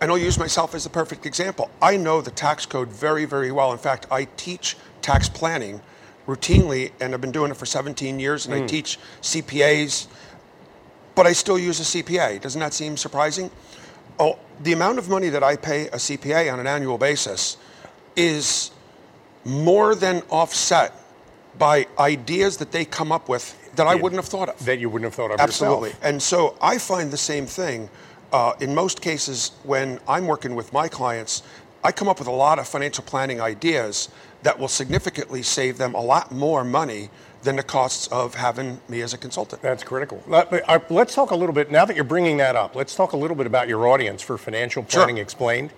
I'll 0.09 0.17
use 0.17 0.39
myself 0.39 0.73
as 0.73 0.83
the 0.83 0.89
perfect 0.89 1.25
example. 1.27 1.69
I 1.81 1.95
know 1.97 2.19
the 2.21 2.31
tax 2.31 2.65
code 2.65 2.89
very, 2.89 3.25
very 3.25 3.51
well. 3.51 3.71
In 3.71 3.77
fact, 3.77 4.07
I 4.09 4.25
teach 4.37 4.75
tax 5.03 5.29
planning 5.29 5.79
routinely, 6.27 6.91
and 6.99 7.13
I've 7.13 7.21
been 7.21 7.31
doing 7.31 7.51
it 7.51 7.57
for 7.57 7.65
17 7.65 8.19
years, 8.19 8.45
and 8.45 8.53
I 8.55 8.65
teach 8.65 8.99
CPAs, 9.21 10.07
but 11.15 11.25
I 11.25 11.33
still 11.33 11.57
use 11.57 11.79
a 11.79 12.03
CPA. 12.03 12.41
Doesn't 12.41 12.59
that 12.59 12.73
seem 12.73 12.97
surprising? 12.97 13.49
Oh, 14.19 14.37
the 14.61 14.73
amount 14.73 14.99
of 14.99 15.09
money 15.09 15.29
that 15.29 15.43
I 15.43 15.55
pay 15.55 15.87
a 15.87 15.97
CPA 15.97 16.51
on 16.51 16.59
an 16.59 16.67
annual 16.67 16.97
basis 16.97 17.57
is 18.15 18.71
more 19.45 19.95
than 19.95 20.21
offset 20.29 20.93
by 21.57 21.87
ideas 21.99 22.57
that 22.57 22.71
they 22.71 22.85
come 22.85 23.11
up 23.11 23.27
with 23.27 23.57
that 23.75 23.87
I 23.87 23.95
wouldn't 23.95 24.21
have 24.21 24.29
thought 24.29 24.49
of. 24.49 24.65
That 24.65 24.79
you 24.79 24.89
wouldn't 24.89 25.05
have 25.05 25.15
thought 25.15 25.31
of 25.31 25.39
Absolutely. 25.39 25.89
yourself. 25.89 26.05
And 26.05 26.21
so 26.21 26.57
I 26.61 26.77
find 26.77 27.11
the 27.11 27.17
same 27.17 27.45
thing 27.45 27.89
uh, 28.31 28.53
in 28.59 28.75
most 28.75 29.01
cases 29.01 29.51
when 29.63 29.99
I'm 30.07 30.27
working 30.27 30.55
with 30.55 30.71
my 30.73 30.87
clients. 30.87 31.43
I 31.83 31.91
come 31.91 32.07
up 32.07 32.19
with 32.19 32.27
a 32.27 32.31
lot 32.31 32.59
of 32.59 32.67
financial 32.67 33.03
planning 33.03 33.41
ideas 33.41 34.09
that 34.43 34.57
will 34.57 34.67
significantly 34.67 35.43
save 35.43 35.77
them 35.77 35.93
a 35.93 36.01
lot 36.01 36.31
more 36.31 36.63
money 36.63 37.09
than 37.43 37.55
the 37.55 37.63
costs 37.63 38.07
of 38.07 38.35
having 38.35 38.79
me 38.87 39.01
as 39.01 39.13
a 39.13 39.17
consultant. 39.17 39.61
That's 39.61 39.83
critical. 39.83 40.23
Let, 40.27 40.69
uh, 40.69 40.79
let's 40.89 41.15
talk 41.15 41.31
a 41.31 41.35
little 41.35 41.53
bit, 41.53 41.71
now 41.71 41.85
that 41.85 41.95
you're 41.95 42.05
bringing 42.05 42.37
that 42.37 42.55
up, 42.55 42.75
let's 42.75 42.95
talk 42.95 43.13
a 43.13 43.17
little 43.17 43.35
bit 43.35 43.47
about 43.47 43.67
your 43.67 43.87
audience 43.87 44.21
for 44.21 44.37
Financial 44.37 44.85
Sure. 44.87 45.05
Planning 45.05 45.17
Explained. 45.17 45.71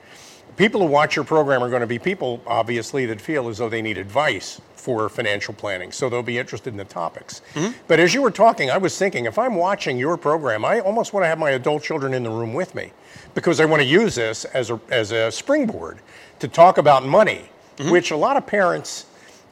People 0.58 0.82
who 0.82 0.88
watch 0.88 1.16
your 1.16 1.26
program 1.26 1.64
are 1.64 1.70
going 1.70 1.82
to 1.82 1.88
be 1.88 1.98
people, 1.98 2.42
obviously, 2.46 3.06
that 3.08 3.20
feel 3.20 3.48
as 3.50 3.58
though 3.58 3.70
they 3.70 3.82
need 3.82 3.98
advice 3.98 4.62
for 4.76 5.08
financial 5.08 5.54
planning, 5.54 5.92
so 5.94 6.10
they'll 6.10 6.22
be 6.22 6.38
interested 6.38 6.72
in 6.72 6.78
the 6.78 6.84
topics. 6.84 7.42
But 7.88 8.02
as 8.02 8.14
you 8.14 8.22
were 8.22 8.30
talking, 8.30 8.70
I 8.70 8.78
was 8.78 8.98
thinking 8.98 9.26
if 9.26 9.40
I'm 9.40 9.56
watching 9.56 9.98
your 9.98 10.18
program, 10.18 10.66
I 10.66 10.82
almost 10.82 11.14
want 11.14 11.24
to 11.24 11.28
have 11.28 11.40
my 11.40 11.52
adult 11.52 11.82
children 11.82 12.14
in 12.14 12.22
the 12.22 12.30
room 12.30 12.54
with 12.54 12.76
me 12.76 12.92
because 13.34 13.62
I 13.62 13.66
want 13.66 13.82
to 13.82 13.88
use 13.88 14.16
this 14.16 14.44
as 14.46 14.70
a, 14.70 14.80
as 14.90 15.12
a 15.14 15.32
springboard 15.32 16.00
to 16.40 16.50
talk 16.50 16.78
about 16.78 17.06
money, 17.06 17.50
which 17.90 18.12
a 18.12 18.18
lot 18.18 18.38
of 18.38 18.46
parents 18.46 19.06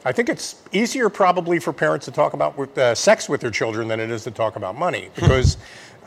I 0.04 0.12
think 0.12 0.28
it's 0.28 0.56
easier 0.72 1.08
probably 1.08 1.58
for 1.60 1.72
parents 1.72 2.06
to 2.06 2.12
talk 2.12 2.32
about 2.32 2.58
with, 2.58 2.76
uh, 2.76 2.94
sex 2.94 3.28
with 3.28 3.40
their 3.40 3.50
children 3.50 3.86
than 3.86 4.00
it 4.00 4.10
is 4.10 4.24
to 4.24 4.30
talk 4.30 4.56
about 4.56 4.76
money 4.76 5.10
because, 5.14 5.58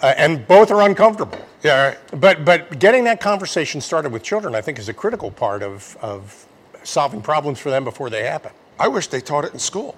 uh, 0.01 0.13
and 0.17 0.45
both 0.47 0.69
are 0.69 0.81
uncomfortable. 0.81 1.39
Yeah. 1.63 1.95
But 2.11 2.43
but 2.43 2.79
getting 2.79 3.05
that 3.05 3.21
conversation 3.21 3.79
started 3.79 4.11
with 4.11 4.21
children, 4.21 4.53
I 4.53 4.61
think, 4.61 4.79
is 4.79 4.89
a 4.89 4.93
critical 4.93 5.31
part 5.31 5.63
of 5.63 5.97
of 6.01 6.45
solving 6.83 7.21
problems 7.21 7.59
for 7.59 7.69
them 7.69 7.83
before 7.83 8.09
they 8.09 8.23
happen. 8.23 8.51
I 8.79 8.89
wish 8.89 9.07
they 9.07 9.21
taught 9.21 9.45
it 9.45 9.53
in 9.53 9.59
school. 9.59 9.95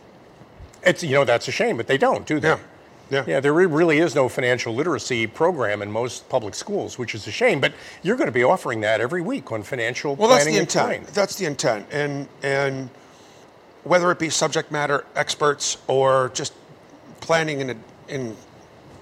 It's 0.83 1.03
you 1.03 1.15
know 1.15 1.25
that's 1.25 1.47
a 1.47 1.51
shame, 1.51 1.77
but 1.77 1.87
they 1.87 1.97
don't, 1.97 2.25
do 2.25 2.39
they? 2.39 2.49
Yeah. 2.49 2.59
Yeah. 3.09 3.23
Yeah, 3.27 3.39
there 3.39 3.53
really 3.53 3.99
is 3.99 4.15
no 4.15 4.29
financial 4.29 4.73
literacy 4.73 5.27
program 5.27 5.81
in 5.81 5.91
most 5.91 6.27
public 6.29 6.55
schools, 6.55 6.97
which 6.97 7.15
is 7.15 7.27
a 7.27 7.31
shame. 7.31 7.59
But 7.59 7.73
you're 8.03 8.17
going 8.17 8.27
to 8.27 8.33
be 8.33 8.43
offering 8.43 8.81
that 8.81 9.01
every 9.01 9.21
week 9.21 9.51
on 9.51 9.63
financial 9.63 10.15
Well, 10.15 10.29
that's 10.29 10.43
planning 10.43 10.55
the 10.55 10.61
intent. 10.61 11.07
That's 11.07 11.35
the 11.35 11.45
intent, 11.45 11.87
and 11.91 12.27
and 12.43 12.89
whether 13.83 14.11
it 14.11 14.19
be 14.19 14.29
subject 14.29 14.71
matter 14.71 15.05
experts 15.15 15.77
or 15.87 16.31
just 16.33 16.53
planning 17.21 17.61
in 17.61 17.69
a, 17.69 17.75
in 18.09 18.35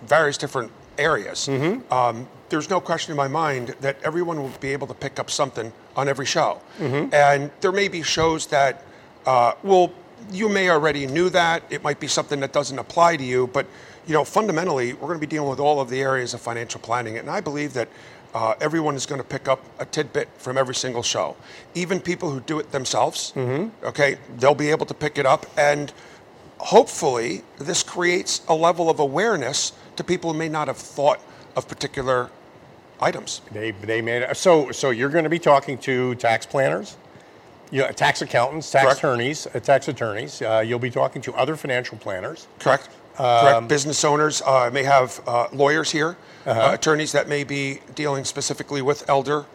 various 0.05 0.38
different 0.38 0.71
areas, 0.97 1.50
um, 1.91 2.27
there's 2.50 2.69
no 2.69 2.79
question 2.79 3.12
in 3.12 3.17
my 3.17 3.27
mind 3.27 3.69
that 3.81 3.97
everyone 4.03 4.38
will 4.41 4.51
be 4.59 4.71
able 4.71 4.85
to 4.88 4.93
pick 4.93 5.19
up 5.19 5.31
something 5.31 5.74
on 5.95 6.07
every 6.07 6.25
show, 6.25 6.62
and 6.79 7.50
there 7.62 7.71
may 7.71 7.88
be 7.88 8.03
shows 8.03 8.45
that 8.47 8.83
uh, 9.25 9.53
will 9.63 9.91
you 10.31 10.50
may 10.50 10.69
already 10.69 11.05
knew 11.05 11.29
that 11.29 11.63
it 11.69 11.83
might 11.83 12.00
be 12.00 12.07
something 12.07 12.39
that 12.39 12.51
doesn't 12.53 12.79
apply 12.79 13.17
to 13.17 13.24
you, 13.24 13.47
but 13.47 13.65
you 14.07 14.13
know 14.13 14.24
fundamentally 14.24 14.93
we're 14.93 15.07
going 15.07 15.19
to 15.19 15.27
be 15.27 15.29
dealing 15.29 15.50
with 15.50 15.59
all 15.59 15.79
of 15.79 15.89
the 15.89 16.01
areas 16.01 16.33
of 16.33 16.41
financial 16.41 16.79
planning, 16.79 17.17
and 17.17 17.29
I 17.29 17.41
believe 17.41 17.74
that 17.74 17.89
uh, 18.35 18.53
everyone 18.59 18.95
is 18.95 19.05
going 19.05 19.21
to 19.21 19.27
pick 19.27 19.47
up 19.47 19.63
a 19.79 19.85
tidbit 19.85 20.27
from 20.38 20.57
every 20.57 20.75
single 20.75 21.01
show. 21.01 21.38
Even 21.74 22.01
people 22.01 22.29
who 22.29 22.41
do 22.41 22.59
it 22.59 22.69
themselves, 22.71 23.31
okay, 23.81 24.17
they'll 24.38 24.53
be 24.53 24.69
able 24.69 24.85
to 24.85 24.93
pick 24.93 25.17
it 25.17 25.25
up. 25.25 25.45
And 25.57 25.93
hopefully, 26.57 27.43
this 27.57 27.81
creates 27.81 28.41
a 28.50 28.53
level 28.53 28.89
of 28.89 29.00
awareness 29.00 29.71
to 29.95 30.03
people 30.03 30.33
who 30.33 30.38
may 30.38 30.50
not 30.50 30.67
have 30.67 30.77
thought 30.77 31.21
of 31.55 31.67
particular 31.69 32.29
items. 33.00 33.41
They, 33.51 33.71
they 33.71 34.01
made. 34.01 34.35
So, 34.35 34.71
so 34.71 34.89
you're 34.89 35.09
going 35.09 35.24
to 35.24 35.29
be 35.29 35.39
talking 35.39 35.77
to 35.79 36.15
tax 36.15 36.45
planners, 36.45 36.97
you 37.71 37.81
know, 37.81 37.91
tax 37.91 38.21
accountants, 38.21 38.69
tax 38.69 38.83
Correct. 38.83 38.97
attorneys, 39.00 39.47
uh, 39.47 39.59
tax 39.62 39.88
attorneys. 39.88 40.41
Uh, 40.41 40.62
you'll 40.65 40.77
be 40.79 40.91
talking 40.91 41.21
to 41.21 41.33
other 41.35 41.55
financial 41.55 41.97
planners. 41.97 42.47
Correct. 42.59 42.89
Correct. 43.17 43.67
Business 43.67 44.03
owners 44.03 44.41
uh, 44.41 44.69
may 44.74 44.84
have 44.84 45.22
uh, 45.27 45.48
lawyers 45.53 45.91
here, 45.91 46.17
uh, 46.45 46.72
attorneys 46.74 47.12
that 47.13 47.27
may 47.27 47.43
be 47.43 47.79
dealing 47.95 48.24
specifically 48.25 48.81
with 48.81 49.07
elder 49.10 49.45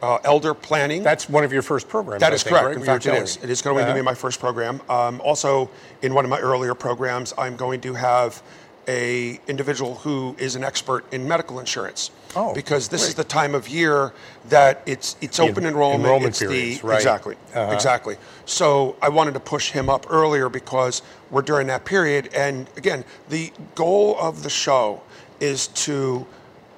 uh, 0.00 0.18
elder 0.22 0.54
planning. 0.54 1.02
That's 1.02 1.28
one 1.28 1.42
of 1.42 1.52
your 1.52 1.62
first 1.62 1.88
programs. 1.88 2.20
That 2.20 2.30
I 2.32 2.34
is 2.36 2.42
think, 2.44 2.54
correct. 2.54 2.66
right? 2.66 2.76
In 2.76 2.84
fact, 2.84 3.06
it 3.06 3.14
is. 3.20 3.36
It 3.42 3.50
is 3.50 3.60
going 3.62 3.78
to 3.78 3.82
Uh-huh. 3.82 3.94
be 3.94 4.02
my 4.02 4.14
first 4.14 4.38
program. 4.38 4.80
Um, 4.88 5.20
also, 5.22 5.68
in 6.02 6.14
one 6.14 6.24
of 6.24 6.30
my 6.30 6.38
earlier 6.38 6.74
programs, 6.74 7.34
I'm 7.36 7.56
going 7.56 7.80
to 7.80 7.94
have 7.94 8.40
a 8.86 9.40
individual 9.48 9.96
who 9.96 10.36
is 10.38 10.54
an 10.54 10.62
expert 10.62 11.04
in 11.12 11.26
medical 11.26 11.58
insurance. 11.58 12.12
Oh, 12.36 12.52
because 12.54 12.88
this 12.88 13.08
is 13.08 13.14
the 13.14 13.24
time 13.24 13.54
of 13.54 13.68
year 13.68 14.12
that 14.48 14.82
it's 14.86 15.16
it's 15.20 15.40
open 15.40 15.64
en- 15.64 15.70
enrollment. 15.72 16.02
enrollment 16.04 16.28
it's 16.30 16.38
periods, 16.40 16.80
the 16.80 16.86
right. 16.86 16.96
exactly 16.96 17.36
Uh-huh. 17.54 17.72
exactly. 17.72 18.16
So 18.44 18.96
I 19.00 19.08
wanted 19.08 19.34
to 19.34 19.40
push 19.40 19.70
him 19.70 19.88
up 19.88 20.06
earlier 20.10 20.48
because 20.48 21.02
we're 21.30 21.42
during 21.42 21.66
that 21.68 21.84
period. 21.84 22.28
And 22.34 22.68
again, 22.76 23.04
the 23.28 23.50
goal 23.74 24.16
of 24.20 24.42
the 24.42 24.50
show 24.50 25.00
is 25.40 25.68
to 25.68 26.26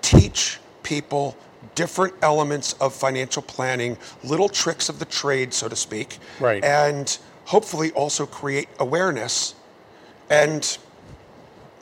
teach 0.03 0.59
people 0.83 1.37
different 1.75 2.15
elements 2.23 2.75
of 2.75 2.95
financial 2.95 3.43
planning, 3.43 3.97
little 4.25 4.49
tricks 4.49 4.89
of 4.89 4.99
the 4.99 5.05
trade, 5.05 5.53
so 5.53 5.69
to 5.69 5.77
speak. 5.77 6.19
Right. 6.39 6.63
And 6.65 7.17
hopefully 7.45 7.91
also 7.93 8.25
create 8.27 8.69
awareness. 8.79 9.55
And 10.31 10.79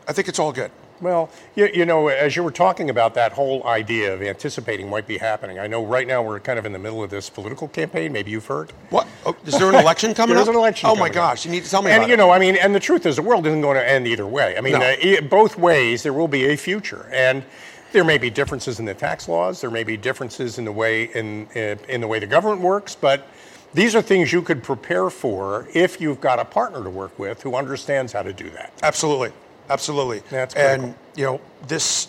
I 0.09 0.13
think 0.13 0.29
it's 0.29 0.39
all 0.39 0.53
good. 0.53 0.71
Well, 1.01 1.31
you, 1.55 1.69
you 1.73 1.87
know, 1.87 2.09
as 2.09 2.35
you 2.37 2.43
were 2.43 2.51
talking 2.51 2.91
about 2.91 3.15
that 3.15 3.33
whole 3.33 3.65
idea 3.67 4.13
of 4.13 4.23
anticipating 4.23 4.89
might 4.91 5.07
be 5.07 5.19
happening, 5.19 5.59
I 5.59 5.67
know 5.67 5.85
right 5.85 6.07
now 6.07 6.23
we're 6.23 6.41
kind 6.41 6.59
of 6.59 6.67
in 6.67 6.73
the 6.73 6.79
middle 6.79 7.03
of 7.03 7.11
this 7.11 7.31
political 7.31 7.69
campaign. 7.69 8.13
Maybe 8.13 8.31
you've 8.31 8.47
heard. 8.47 8.73
What? 8.91 9.07
Oh, 9.25 9.37
is 9.47 9.59
there 9.59 9.69
an 9.69 9.75
election 9.85 10.15
coming 10.15 10.35
There's 10.37 10.49
up? 10.49 10.55
an 10.55 10.59
election. 10.61 10.89
Oh 10.91 10.95
my 10.95 11.09
coming 11.09 11.11
up. 11.11 11.15
gosh! 11.15 11.45
You 11.45 11.51
need 11.53 11.65
to 11.65 11.71
tell 11.71 11.83
me 11.83 11.91
And 11.91 12.07
you 12.09 12.15
it. 12.15 12.17
know, 12.17 12.31
I 12.31 12.39
mean, 12.39 12.57
and 12.57 12.75
the 12.75 12.81
truth 12.81 13.07
is, 13.07 13.17
the 13.17 13.23
world 13.23 13.47
isn't 13.47 13.61
going 13.61 13.77
to 13.77 13.89
end 13.89 14.07
either 14.09 14.27
way. 14.27 14.57
I 14.57 14.61
mean, 14.61 14.73
No. 14.73 14.81
uh, 14.81 15.21
both 15.23 15.57
ways 15.59 16.03
there 16.03 16.13
will 16.13 16.29
be 16.29 16.47
a 16.47 16.57
future, 16.57 17.09
and 17.13 17.45
there 17.93 18.05
may 18.05 18.19
be 18.19 18.29
differences 18.31 18.81
in 18.81 18.85
the 18.85 18.95
tax 18.95 19.29
laws. 19.29 19.61
There 19.61 19.71
may 19.71 19.85
be 19.85 19.97
differences 19.97 20.59
in 20.59 20.65
the 20.65 20.73
way 20.73 21.05
in 21.15 21.47
uh, 21.55 21.77
in 21.89 22.01
the 22.01 22.09
way 22.09 22.19
the 22.19 22.27
government 22.27 22.61
works, 22.63 22.95
but. 22.95 23.27
These 23.75 23.95
are 23.95 24.01
things 24.01 24.33
you 24.33 24.41
could 24.41 24.63
prepare 24.63 25.11
for 25.11 25.69
if 25.75 26.01
you've 26.01 26.23
got 26.23 26.39
a 26.39 26.45
partner 26.47 26.83
to 26.83 26.89
work 26.89 27.19
with 27.19 27.43
who 27.43 27.55
understands 27.55 28.15
how 28.15 28.23
to 28.23 28.33
do 28.33 28.49
that. 28.49 28.73
Absolutely, 28.83 29.31
absolutely. 29.71 30.23
That's 30.31 30.55
critical. 30.55 30.87
and 30.87 30.95
you 31.17 31.25
know 31.25 31.41
this 31.67 32.09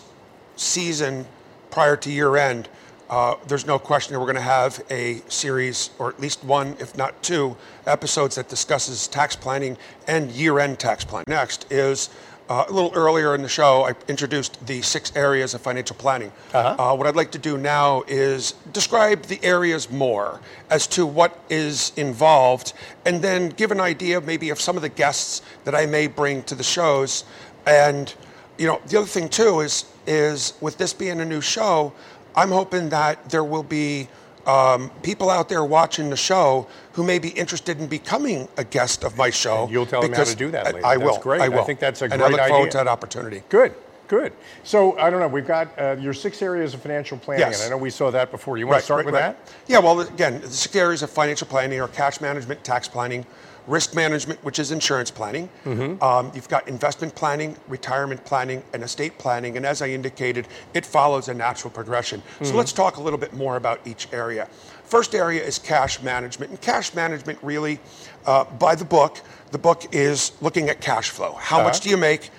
season 0.55 1.25
prior 1.71 1.95
to 1.97 2.11
year 2.11 2.35
end, 2.35 2.67
uh, 3.09 3.35
there's 3.47 3.65
no 3.65 3.79
question 3.79 4.13
that 4.13 4.19
we're 4.19 4.25
going 4.25 4.35
to 4.35 4.41
have 4.41 4.83
a 4.91 5.21
series, 5.29 5.89
or 5.97 6.09
at 6.09 6.19
least 6.19 6.43
one, 6.43 6.75
if 6.79 6.95
not 6.95 7.21
two, 7.23 7.55
episodes 7.87 8.35
that 8.35 8.49
discusses 8.49 9.07
tax 9.07 9.35
planning 9.35 9.77
and 10.07 10.31
year 10.31 10.59
end 10.59 10.79
tax 10.79 11.03
planning. 11.03 11.25
Next 11.27 11.71
is. 11.71 12.09
Uh, 12.49 12.65
a 12.67 12.73
little 12.73 12.91
earlier 12.95 13.35
in 13.35 13.43
the 13.43 13.47
show, 13.47 13.83
I 13.83 13.93
introduced 14.07 14.65
the 14.65 14.81
six 14.81 15.15
areas 15.15 15.53
of 15.53 15.61
financial 15.61 15.95
planning. 15.95 16.31
Uh, 16.79 16.95
what 16.95 17.05
I'd 17.05 17.15
like 17.15 17.29
to 17.33 17.37
do 17.37 17.59
now 17.59 18.01
is 18.07 18.53
describe 18.73 19.21
the 19.25 19.39
areas 19.43 19.91
more 19.91 20.39
as 20.71 20.87
to 20.87 21.05
what 21.05 21.37
is 21.51 21.91
involved, 21.95 22.73
and 23.05 23.21
then 23.21 23.49
give 23.49 23.69
an 23.69 23.79
idea 23.79 24.19
maybe 24.19 24.49
of 24.49 24.59
some 24.59 24.75
of 24.77 24.81
the 24.81 24.89
guests 24.89 25.43
that 25.63 25.75
I 25.75 25.85
may 25.85 26.07
bring 26.07 26.41
to 26.43 26.55
the 26.55 26.63
shows. 26.63 27.23
And 27.65 28.13
you 28.57 28.67
know, 28.67 28.81
the 28.87 28.97
other 28.97 29.07
thing 29.07 29.29
too 29.29 29.61
is 29.61 29.85
is 30.07 30.53
with 30.61 30.77
this 30.77 30.93
being 30.93 31.21
a 31.21 31.25
new 31.25 31.41
show, 31.41 31.93
I'm 32.35 32.49
hoping 32.49 32.89
that 32.89 33.29
there 33.29 33.43
will 33.43 33.63
be 33.63 34.07
um, 34.45 34.89
people 35.03 35.29
out 35.29 35.47
there 35.49 35.63
watching 35.63 36.09
the 36.09 36.17
show 36.17 36.67
who 36.93 37.03
may 37.03 37.19
be 37.19 37.29
interested 37.29 37.79
in 37.79 37.87
becoming 37.87 38.47
a 38.57 38.63
guest 38.63 39.03
of 39.03 39.15
my 39.17 39.29
show. 39.29 39.63
And 39.63 39.71
you'll 39.71 39.85
tell 39.85 40.01
them 40.01 40.13
how 40.13 40.23
to 40.23 40.35
do 40.35 40.49
that 40.51 40.67
I- 40.67 40.71
later. 40.71 40.85
I 40.85 40.97
That's 40.97 41.11
will. 41.11 41.19
great. 41.21 41.41
I 41.41 41.49
will. 41.49 41.59
I 41.59 41.63
think 41.63 41.79
that's 41.79 42.01
a 42.01 42.05
and 42.05 42.13
I 42.13 42.17
great 42.17 42.31
look 42.31 42.39
forward 42.47 42.59
idea. 42.61 42.71
to 42.71 42.77
that 42.79 42.87
opportunity. 42.87 43.43
Good, 43.49 43.73
good. 44.07 44.33
So 44.63 44.97
I 44.97 45.09
don't 45.11 45.19
know. 45.19 45.27
We've 45.27 45.45
got 45.45 45.67
uh, 45.77 45.97
your 45.99 46.13
six 46.13 46.41
areas 46.41 46.73
of 46.73 46.81
financial 46.81 47.17
planning, 47.17 47.41
Yes. 47.45 47.63
and 47.63 47.71
I 47.73 47.77
know 47.77 47.81
we 47.81 47.91
saw 47.91 48.09
that 48.11 48.31
before. 48.31 48.57
You 48.57 48.65
want 48.65 48.79
to 48.79 48.85
start 48.85 49.05
with 49.05 49.13
that? 49.13 49.37
Yeah, 49.67 49.79
well, 49.79 49.99
again, 50.01 50.41
the 50.41 50.49
six 50.49 50.75
areas 50.75 51.03
of 51.03 51.09
financial 51.11 51.45
planning 51.47 51.79
are 51.79 51.87
cash 51.89 52.19
management, 52.19 52.63
tax 52.63 52.87
planning, 52.87 53.25
risk 53.69 53.93
management, 53.95 54.43
which 54.43 54.57
is 54.59 54.71
insurance 54.71 55.11
planning. 55.11 55.47
Mm-hmm. 55.63 56.03
Um, 56.03 56.31
you've 56.33 56.49
got 56.49 56.67
investment 56.67 57.13
planning, 57.15 57.55
retirement 57.67 58.25
planning, 58.25 58.63
and 58.73 58.83
estate 58.83 59.17
planning. 59.19 59.55
And 59.57 59.65
as 59.65 59.81
I 59.81 59.89
indicated, 59.89 60.47
it 60.73 60.85
follows 60.85 61.27
a 61.29 61.33
natural 61.33 61.69
progression. 61.71 62.21
Mm-hmm. 62.21 62.45
So 62.45 62.55
let's 62.55 62.73
talk 62.73 62.97
a 62.97 63.01
little 63.01 63.19
bit 63.19 63.33
more 63.33 63.55
about 63.57 63.79
each 63.85 64.07
area. 64.11 64.47
First 64.83 65.13
area 65.13 65.43
is 65.43 65.59
cash 65.59 66.01
management. 66.01 66.49
And 66.49 66.59
cash 66.59 66.95
management, 66.95 67.37
really, 67.43 67.79
uh, 68.25 68.45
by 68.45 68.73
the 68.73 68.85
book, 68.85 69.21
the 69.51 69.59
book 69.59 69.85
is 69.93 70.31
looking 70.41 70.67
at 70.69 70.81
cash 70.81 71.09
flow. 71.11 71.33
How 71.33 71.61
much 71.63 71.75
Uh-huh. 71.75 71.83
do 71.83 71.89
you 71.91 71.97
make? 71.97 72.31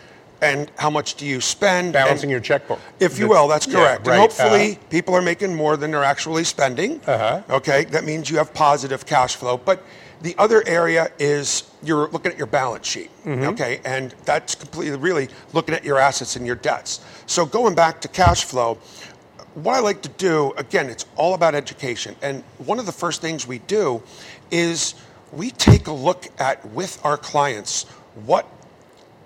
And 0.42 0.70
how 0.78 0.88
much 0.90 1.14
do 1.16 1.26
you 1.26 1.40
spend? 1.40 1.92
Balancing 1.92 2.24
And- 2.24 2.30
your 2.32 2.40
checkbook. 2.40 2.80
if 2.98 3.18
you 3.18 3.28
will, 3.28 3.46
that's 3.46 3.66
yeah, 3.66 3.74
correct. 3.74 4.06
right. 4.06 4.14
And 4.14 4.20
hopefully, 4.22 4.70
Uh-huh. 4.72 4.80
people 4.88 5.14
are 5.14 5.22
making 5.22 5.54
more 5.54 5.76
than 5.76 5.90
they're 5.92 6.02
actually 6.14 6.44
spending. 6.44 7.00
Uh-huh. 7.06 7.42
Okay, 7.50 7.84
that 7.84 8.04
means 8.04 8.30
you 8.30 8.38
have 8.38 8.52
positive 8.54 9.04
cash 9.06 9.36
flow. 9.36 9.58
But 9.58 9.82
the 10.20 10.34
other 10.38 10.62
area 10.66 11.10
is 11.18 11.70
you're 11.82 12.08
looking 12.08 12.32
at 12.32 12.38
your 12.38 12.46
balance 12.46 12.86
sheet. 12.86 13.10
Mm-hmm. 13.24 13.44
Okay, 13.44 13.80
and 13.84 14.14
that's 14.24 14.54
completely 14.54 14.98
really 14.98 15.28
looking 15.52 15.74
at 15.74 15.84
your 15.84 15.98
assets 15.98 16.36
and 16.36 16.46
your 16.46 16.56
debts. 16.56 17.00
So 17.26 17.46
going 17.46 17.74
back 17.74 18.00
to 18.02 18.08
cash 18.08 18.44
flow, 18.44 18.78
what 19.54 19.76
I 19.76 19.80
like 19.80 20.02
to 20.02 20.08
do, 20.10 20.52
again, 20.56 20.88
it's 20.88 21.06
all 21.16 21.34
about 21.34 21.54
education. 21.54 22.14
And 22.22 22.42
one 22.58 22.78
of 22.78 22.86
the 22.86 22.92
first 22.92 23.20
things 23.20 23.46
we 23.46 23.58
do 23.60 24.02
is 24.50 24.94
we 25.32 25.50
take 25.50 25.86
a 25.86 25.92
look 25.92 26.26
at 26.38 26.64
with 26.70 27.00
our 27.04 27.16
clients 27.16 27.84
what 28.26 28.46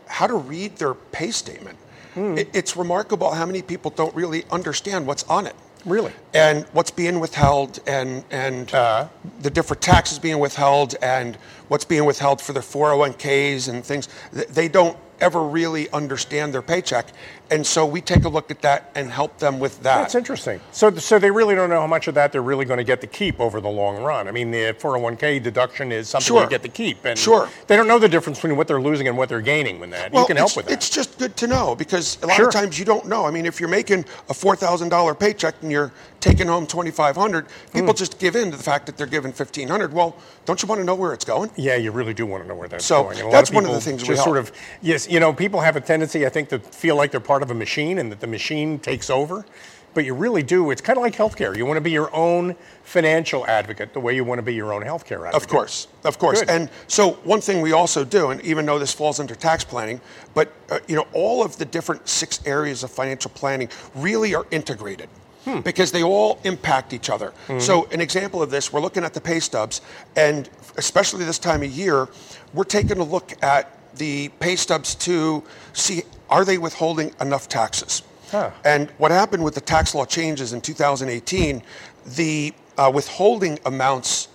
how 0.06 0.26
to 0.26 0.34
read 0.34 0.76
their 0.76 0.94
pay 0.94 1.30
statement. 1.30 1.78
Hmm. 2.14 2.38
It, 2.38 2.48
it's 2.54 2.76
remarkable 2.76 3.32
how 3.32 3.46
many 3.46 3.62
people 3.62 3.90
don't 3.90 4.14
really 4.14 4.44
understand 4.50 5.06
what's 5.06 5.24
on 5.24 5.46
it. 5.46 5.56
Really? 5.84 6.12
And 6.32 6.64
what's 6.72 6.90
being 6.90 7.20
withheld 7.20 7.80
and, 7.86 8.24
and 8.30 8.72
Uh-huh. 8.72 9.08
the 9.40 9.50
different 9.50 9.82
taxes 9.82 10.18
being 10.18 10.38
withheld 10.38 10.94
and 11.02 11.36
what's 11.68 11.84
being 11.84 12.04
withheld 12.04 12.40
for 12.40 12.52
their 12.52 12.62
401ks 12.62 13.68
and 13.68 13.84
things. 13.84 14.08
They 14.32 14.68
don't 14.68 14.96
ever 15.24 15.42
really 15.42 15.88
understand 15.90 16.52
their 16.52 16.62
paycheck. 16.62 17.06
And 17.50 17.66
so 17.66 17.84
we 17.86 18.00
take 18.00 18.24
a 18.24 18.28
look 18.28 18.50
at 18.50 18.60
that 18.62 18.90
and 18.94 19.10
help 19.10 19.38
them 19.38 19.58
with 19.58 19.82
that. 19.82 19.98
That's 20.02 20.14
interesting. 20.14 20.60
So, 20.72 20.94
so 20.96 21.18
they 21.18 21.30
really 21.30 21.54
don't 21.54 21.68
know 21.70 21.80
how 21.80 21.86
much 21.86 22.08
of 22.08 22.14
that 22.14 22.32
they're 22.32 22.42
really 22.42 22.64
going 22.64 22.78
to 22.78 22.84
get 22.84 23.00
to 23.02 23.06
keep 23.06 23.38
over 23.40 23.60
the 23.60 23.68
long 23.68 24.02
run. 24.02 24.28
I 24.28 24.32
mean, 24.32 24.50
the 24.50 24.74
401k 24.78 25.42
deduction 25.42 25.92
is 25.92 26.08
something 26.08 26.26
Sure. 26.26 26.42
you 26.42 26.48
get 26.48 26.62
to 26.62 26.68
keep, 26.68 27.04
and 27.04 27.18
Sure. 27.18 27.48
they 27.66 27.76
don't 27.76 27.86
know 27.88 27.98
the 27.98 28.08
difference 28.08 28.38
between 28.38 28.56
what 28.56 28.66
they're 28.68 28.80
losing 28.80 29.08
and 29.08 29.16
what 29.16 29.28
they're 29.28 29.40
gaining 29.40 29.78
with 29.80 29.90
that. 29.90 30.12
you 30.14 30.24
can 30.26 30.36
help 30.36 30.56
with 30.56 30.66
that. 30.66 30.72
It's 30.72 30.88
just 30.90 31.18
good 31.18 31.36
to 31.38 31.46
know 31.46 31.74
because 31.74 32.18
a 32.22 32.26
lot 32.26 32.36
Sure. 32.36 32.48
of 32.48 32.52
times 32.54 32.78
you 32.78 32.84
don't 32.84 33.06
know. 33.06 33.24
I 33.26 33.30
mean, 33.30 33.46
if 33.46 33.60
you're 33.60 33.68
making 33.68 34.04
a 34.28 34.34
four 34.34 34.56
thousand 34.56 34.88
dollar 34.90 35.14
paycheck 35.14 35.54
and 35.62 35.70
you're 35.72 35.92
taking 36.24 36.46
home 36.48 36.66
twenty 36.66 36.90
five 36.90 37.16
hundred, 37.16 37.46
people 37.72 37.92
Hmm. 37.92 37.96
just 37.96 38.18
give 38.18 38.34
in 38.34 38.50
to 38.50 38.56
the 38.56 38.62
fact 38.62 38.86
that 38.86 38.96
they're 38.96 39.06
given 39.06 39.30
fifteen 39.32 39.68
hundred. 39.68 39.92
Well, 39.92 40.16
don't 40.46 40.60
you 40.62 40.66
want 40.66 40.80
to 40.80 40.84
know 40.84 40.94
where 40.94 41.12
it's 41.12 41.24
going? 41.24 41.50
Yeah, 41.56 41.76
you 41.76 41.92
really 41.92 42.14
do 42.14 42.24
want 42.24 42.42
to 42.42 42.48
know 42.48 42.54
where 42.54 42.68
that's 42.68 42.84
So, 42.84 43.04
going. 43.04 43.22
Lot 43.22 43.30
that's 43.32 43.50
of 43.50 43.54
one 43.54 43.66
of 43.66 43.72
the 43.72 43.80
things 43.80 44.02
we 44.02 44.08
just 44.08 44.24
help. 44.24 44.24
sort 44.26 44.38
of 44.38 44.50
yes, 44.80 45.06
you 45.08 45.20
know, 45.20 45.32
people 45.32 45.60
have 45.60 45.76
a 45.76 45.80
tendency, 45.80 46.24
I 46.26 46.30
think, 46.30 46.48
to 46.48 46.58
feel 46.58 46.96
like 46.96 47.10
they're 47.10 47.20
part 47.20 47.42
of 47.42 47.50
a 47.50 47.54
machine 47.54 47.98
and 47.98 48.10
that 48.10 48.20
the 48.20 48.26
machine 48.26 48.78
takes 48.78 49.10
over. 49.10 49.44
But 49.92 50.04
you 50.04 50.12
really 50.14 50.42
do. 50.42 50.72
It's 50.72 50.80
kind 50.80 50.96
of 50.98 51.04
like 51.04 51.14
healthcare. 51.14 51.56
You 51.56 51.64
want 51.66 51.76
to 51.76 51.80
be 51.80 51.92
your 51.92 52.12
own 52.12 52.56
financial 52.82 53.46
advocate, 53.46 53.92
the 53.92 54.00
way 54.00 54.12
you 54.16 54.24
want 54.24 54.40
to 54.40 54.42
be 54.42 54.52
your 54.52 54.72
own 54.72 54.82
healthcare 54.82 55.18
advocate. 55.24 55.34
Of 55.36 55.46
course, 55.46 55.86
of 56.02 56.18
course. 56.18 56.40
Good. 56.40 56.50
And 56.50 56.68
so 56.88 57.12
one 57.22 57.40
thing 57.40 57.62
we 57.62 57.70
also 57.72 58.04
do, 58.04 58.30
and 58.30 58.40
even 58.40 58.66
though 58.66 58.80
this 58.80 58.92
falls 58.92 59.20
under 59.20 59.36
tax 59.36 59.62
planning, 59.62 60.00
but 60.34 60.52
uh, 60.70 60.80
you 60.88 60.96
know, 60.96 61.06
all 61.12 61.44
of 61.44 61.58
the 61.58 61.64
different 61.64 62.08
six 62.08 62.40
areas 62.44 62.82
of 62.82 62.90
financial 62.90 63.30
planning 63.30 63.68
really 63.94 64.34
are 64.34 64.46
integrated. 64.50 65.08
Hmm. 65.44 65.60
Because 65.60 65.92
they 65.92 66.02
all 66.02 66.38
impact 66.44 66.94
each 66.94 67.10
other. 67.10 67.34
Mm-hmm. 67.48 67.60
So, 67.60 67.86
an 67.92 68.00
example 68.00 68.42
of 68.42 68.50
this, 68.50 68.72
we're 68.72 68.80
looking 68.80 69.04
at 69.04 69.12
the 69.12 69.20
pay 69.20 69.40
stubs, 69.40 69.82
and 70.16 70.48
especially 70.78 71.24
this 71.24 71.38
time 71.38 71.62
of 71.62 71.70
year, 71.70 72.08
we're 72.54 72.64
taking 72.64 72.98
a 72.98 73.04
look 73.04 73.32
at 73.42 73.70
the 73.96 74.28
pay 74.40 74.56
stubs 74.56 74.94
to 74.94 75.42
see 75.74 76.02
are 76.30 76.44
they 76.44 76.58
withholding 76.58 77.14
enough 77.20 77.48
taxes? 77.48 78.02
Huh. 78.30 78.50
And 78.64 78.90
what 78.98 79.10
happened 79.10 79.44
with 79.44 79.54
the 79.54 79.60
tax 79.60 79.94
law 79.94 80.04
changes 80.04 80.52
in 80.52 80.60
2018, 80.60 81.62
the 82.06 82.52
uh, 82.76 82.90
withholding 82.92 83.58
amounts 83.66 84.28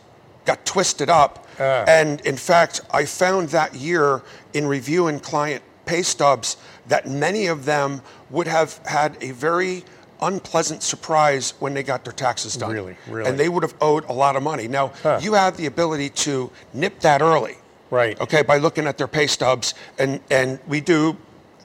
got 0.46 0.66
twisted 0.66 1.10
up. 1.10 1.48
Ah. 1.60 1.84
And 1.88 2.22
in 2.22 2.38
fact, 2.38 2.82
I 2.92 3.06
found 3.06 3.50
that 3.50 3.76
year 3.76 4.22
in 4.54 4.68
reviewing 4.68 5.20
client 5.20 5.64
pay 5.86 6.02
stubs 6.04 6.58
that 6.88 7.08
many 7.08 7.48
of 7.48 7.66
them 7.66 8.02
would 8.30 8.48
have 8.48 8.80
had 8.86 9.18
a 9.22 9.32
very 9.32 9.84
unpleasant 10.22 10.84
surprise 10.84 11.54
when 11.60 11.74
they 11.74 11.84
got 11.84 12.04
their 12.04 12.14
taxes 12.14 12.56
done. 12.56 12.72
Really? 12.72 12.96
Really? 13.10 13.30
And 13.30 13.40
they 13.40 13.50
would 13.50 13.64
have 13.64 13.76
owed 13.82 14.06
a 14.10 14.14
lot 14.14 14.36
of 14.36 14.44
money. 14.44 14.68
Now, 14.68 14.92
Huh. 15.04 15.20
you 15.22 15.34
have 15.34 15.58
the 15.58 15.66
ability 15.66 16.10
to 16.10 16.52
nip 16.74 17.00
that 17.02 17.22
early. 17.22 17.58
Right. 17.92 18.20
Okay, 18.22 18.44
by 18.44 18.58
looking 18.58 18.86
at 18.86 18.98
their 18.98 19.08
pay 19.08 19.26
stubs. 19.28 19.74
And, 19.98 20.20
and 20.30 20.60
we 20.68 20.80
do 20.82 21.18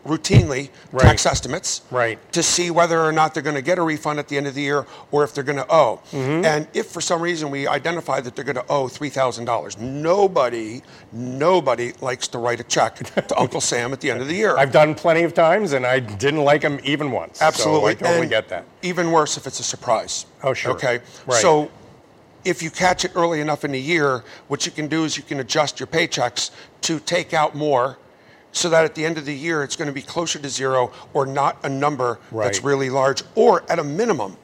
routinely 0.06 0.68
Right. 0.92 1.02
tax 1.06 1.26
estimates 1.26 1.80
Right. 1.90 2.18
to 2.32 2.42
see 2.42 2.70
whether 2.70 3.00
or 3.00 3.10
not 3.12 3.32
they're 3.34 3.42
going 3.42 3.56
to 3.56 3.62
get 3.62 3.78
a 3.78 3.82
refund 3.82 4.18
at 4.18 4.28
the 4.28 4.36
end 4.36 4.46
of 4.46 4.54
the 4.54 4.60
year 4.62 4.86
or 5.10 5.24
if 5.24 5.34
they're 5.34 5.44
going 5.44 5.58
to 5.58 5.66
owe. 5.72 6.00
Mm-hmm. 6.12 6.44
And 6.44 6.68
if 6.74 6.86
for 6.88 7.00
some 7.00 7.20
reason 7.22 7.50
we 7.50 7.66
identify 7.66 8.20
that 8.20 8.36
they're 8.36 8.44
going 8.44 8.56
to 8.56 8.66
owe 8.68 8.86
$3,000, 8.88 9.78
nobody, 9.78 10.82
nobody 11.12 11.92
likes 12.00 12.28
to 12.28 12.38
write 12.38 12.60
a 12.60 12.64
check 12.64 12.96
to 12.96 13.36
Uncle 13.38 13.60
Sam 13.60 13.92
at 13.92 14.00
the 14.00 14.10
end 14.10 14.20
of 14.20 14.28
the 14.28 14.34
year. 14.34 14.56
I've 14.56 14.72
done 14.72 14.94
plenty 14.94 15.22
of 15.22 15.34
times, 15.34 15.72
and 15.72 15.86
I 15.86 16.00
didn't 16.00 16.44
like 16.44 16.62
them 16.62 16.78
even 16.84 17.10
once. 17.10 17.38
So 17.38 17.46
Absolutely. 17.46 17.90
I 17.92 17.94
totally 17.94 18.20
And 18.22 18.30
get 18.30 18.48
that. 18.48 18.64
Even 18.82 19.10
worse 19.10 19.36
if 19.36 19.46
it's 19.46 19.60
a 19.60 19.64
surprise. 19.64 20.26
Oh, 20.42 20.52
sure. 20.54 20.72
Okay. 20.72 21.00
Right. 21.26 21.40
So 21.40 21.70
if 22.44 22.62
you 22.62 22.70
catch 22.70 23.04
it 23.06 23.12
early 23.14 23.40
enough 23.40 23.64
in 23.64 23.72
the 23.72 23.80
year, 23.80 24.22
what 24.48 24.66
you 24.66 24.72
can 24.72 24.86
do 24.86 25.04
is 25.04 25.16
you 25.16 25.22
can 25.22 25.40
adjust 25.40 25.80
your 25.80 25.86
paychecks 25.86 26.50
to 26.82 27.00
take 27.00 27.32
out 27.32 27.54
more 27.54 27.96
so 28.54 28.70
that 28.70 28.84
at 28.84 28.94
the 28.94 29.04
end 29.04 29.18
of 29.18 29.26
the 29.26 29.34
year 29.34 29.62
it's 29.62 29.76
going 29.76 29.88
to 29.88 29.92
be 29.92 30.00
closer 30.00 30.38
to 30.38 30.48
zero 30.48 30.90
or 31.12 31.26
not 31.26 31.58
a 31.64 31.68
number 31.68 32.18
that's 32.32 32.64
really 32.64 32.88
large 32.88 33.22
or 33.34 33.70
at 33.70 33.78
a 33.78 33.84
minimum 33.84 34.36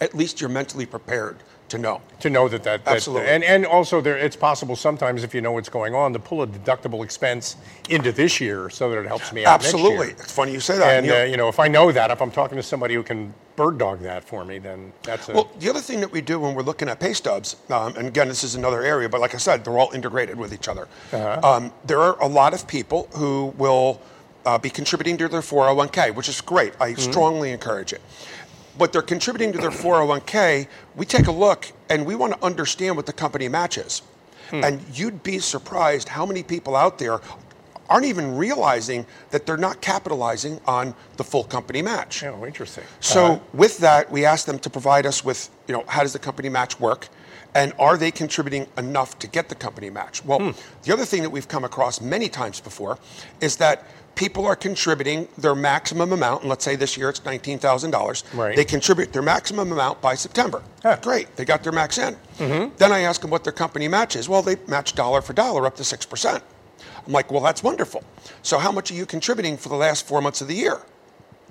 at 0.00 0.14
least 0.14 0.40
you're 0.40 0.48
mentally 0.48 0.86
prepared 0.86 1.36
to 1.70 1.78
know. 1.78 2.00
to 2.20 2.28
know 2.28 2.48
that 2.48 2.62
that, 2.64 2.84
that 2.84 2.96
Absolutely. 2.96 3.28
and 3.28 3.42
and 3.42 3.64
also 3.64 4.00
there 4.00 4.18
it's 4.18 4.36
possible 4.36 4.76
sometimes 4.76 5.24
if 5.24 5.34
you 5.34 5.40
know 5.40 5.52
what's 5.52 5.68
going 5.68 5.94
on 5.94 6.12
to 6.12 6.18
pull 6.18 6.42
a 6.42 6.46
deductible 6.46 7.02
expense 7.02 7.56
into 7.88 8.12
this 8.12 8.40
year 8.40 8.68
so 8.68 8.90
that 8.90 8.98
it 8.98 9.06
helps 9.06 9.32
me 9.32 9.44
out 9.44 9.54
Absolutely. 9.54 10.08
next 10.08 10.18
year. 10.18 10.24
It's 10.24 10.32
funny 10.32 10.52
you 10.52 10.60
say 10.60 10.78
that. 10.78 10.96
And 10.96 11.06
you 11.06 11.12
know, 11.12 11.20
uh, 11.20 11.24
you 11.24 11.36
know, 11.36 11.48
if 11.48 11.58
I 11.58 11.68
know 11.68 11.90
that, 11.92 12.10
if 12.10 12.20
I'm 12.20 12.30
talking 12.30 12.56
to 12.56 12.62
somebody 12.62 12.94
who 12.94 13.02
can 13.02 13.32
bird 13.56 13.78
dog 13.78 14.00
that 14.00 14.24
for 14.24 14.44
me, 14.44 14.58
then 14.58 14.92
that's 15.02 15.28
a 15.28 15.32
Well, 15.32 15.50
the 15.58 15.70
other 15.70 15.80
thing 15.80 16.00
that 16.00 16.10
we 16.10 16.20
do 16.20 16.40
when 16.40 16.54
we're 16.54 16.62
looking 16.62 16.88
at 16.88 16.98
pay 16.98 17.12
stubs, 17.12 17.56
um, 17.70 17.96
and 17.96 18.08
again, 18.08 18.28
this 18.28 18.42
is 18.42 18.54
another 18.54 18.82
area, 18.82 19.08
but 19.08 19.20
like 19.20 19.34
I 19.34 19.38
said, 19.38 19.64
they're 19.64 19.78
all 19.78 19.92
integrated 19.92 20.36
with 20.36 20.52
each 20.52 20.68
other. 20.68 20.88
Um, 21.12 21.72
there 21.84 22.00
are 22.00 22.20
a 22.20 22.26
lot 22.26 22.54
of 22.54 22.66
people 22.66 23.08
who 23.14 23.54
will 23.56 24.00
uh, 24.46 24.58
be 24.58 24.70
contributing 24.70 25.16
to 25.18 25.28
their 25.28 25.40
401k, 25.42 26.14
which 26.14 26.28
is 26.28 26.40
great. 26.40 26.72
I 26.80 26.94
strongly 26.94 27.52
encourage 27.52 27.92
it. 27.92 28.00
But 28.80 28.94
they're 28.94 29.02
contributing 29.02 29.52
to 29.52 29.58
their 29.58 29.70
401k. 29.70 30.66
We 30.96 31.04
take 31.04 31.26
a 31.26 31.30
look 31.30 31.70
and 31.90 32.06
we 32.06 32.14
want 32.14 32.32
to 32.32 32.42
understand 32.42 32.96
what 32.96 33.04
the 33.04 33.12
company 33.12 33.46
matches. 33.46 34.00
And 34.52 34.80
you'd 34.94 35.22
be 35.22 35.38
surprised 35.38 36.08
how 36.08 36.24
many 36.26 36.42
people 36.42 36.74
out 36.74 36.98
there 36.98 37.20
aren't 37.90 38.06
even 38.06 38.36
realizing 38.36 39.04
that 39.30 39.44
they're 39.46 39.56
not 39.58 39.80
capitalizing 39.82 40.60
on 40.66 40.94
the 41.18 41.24
full 41.24 41.44
company 41.44 41.82
match. 41.82 42.24
oh, 42.24 42.44
interesting. 42.46 42.82
So 43.00 43.24
Uh, 43.24 43.38
with 43.52 43.78
that, 43.78 44.10
we 44.10 44.24
asked 44.24 44.46
them 44.46 44.58
to 44.60 44.70
provide 44.70 45.04
us 45.06 45.22
with, 45.24 45.50
you 45.68 45.74
know, 45.74 45.84
how 45.88 46.02
does 46.02 46.12
the 46.14 46.18
company 46.18 46.48
match 46.48 46.80
work? 46.80 47.08
And 47.54 47.72
are 47.78 47.96
they 47.96 48.10
contributing 48.10 48.66
enough 48.78 49.18
to 49.20 49.26
get 49.28 49.48
the 49.50 49.54
company 49.56 49.90
match? 49.90 50.24
Well, 50.24 50.38
Hmm. 50.38 50.50
the 50.84 50.92
other 50.92 51.04
thing 51.04 51.22
that 51.22 51.30
we've 51.30 51.48
come 51.48 51.64
across 51.64 52.00
many 52.00 52.28
times 52.28 52.60
before 52.60 52.98
is 53.40 53.56
that 53.56 53.84
people 54.14 54.46
are 54.46 54.56
contributing 54.56 55.28
their 55.38 55.54
maximum 55.54 56.12
amount, 56.12 56.42
and 56.42 56.50
let's 56.50 56.64
say 56.64 56.76
this 56.76 56.96
year 56.96 57.08
it's 57.08 57.20
$19,000. 57.20 58.38
Right. 58.38 58.56
They 58.56 58.64
contribute 58.64 59.12
their 59.12 59.22
maximum 59.22 59.72
amount 59.72 60.00
by 60.00 60.14
September. 60.14 60.62
Huh. 60.82 60.92
Mm-hmm. 60.92 61.02
Great, 61.02 61.36
they 61.36 61.44
got 61.44 61.62
their 61.62 61.72
max 61.72 61.98
in. 61.98 62.16
Then 62.38 62.92
I 62.92 63.00
ask 63.00 63.20
them 63.20 63.30
what 63.30 63.44
their 63.44 63.52
company 63.52 63.88
match 63.88 64.16
is. 64.16 64.28
Well, 64.28 64.42
they 64.42 64.56
match 64.66 64.94
dollar 64.94 65.20
for 65.20 65.32
dollar 65.32 65.66
up 65.66 65.76
to 65.76 65.82
6%. 65.82 66.42
I'm 67.06 67.12
like, 67.12 67.30
well, 67.30 67.40
that's 67.42 67.62
wonderful. 67.62 68.04
So 68.42 68.58
how 68.58 68.72
much 68.72 68.90
are 68.90 68.94
you 68.94 69.06
contributing 69.06 69.56
for 69.56 69.68
the 69.68 69.74
last 69.76 70.06
four 70.06 70.20
months 70.20 70.40
of 70.40 70.48
the 70.48 70.54
year? 70.54 70.80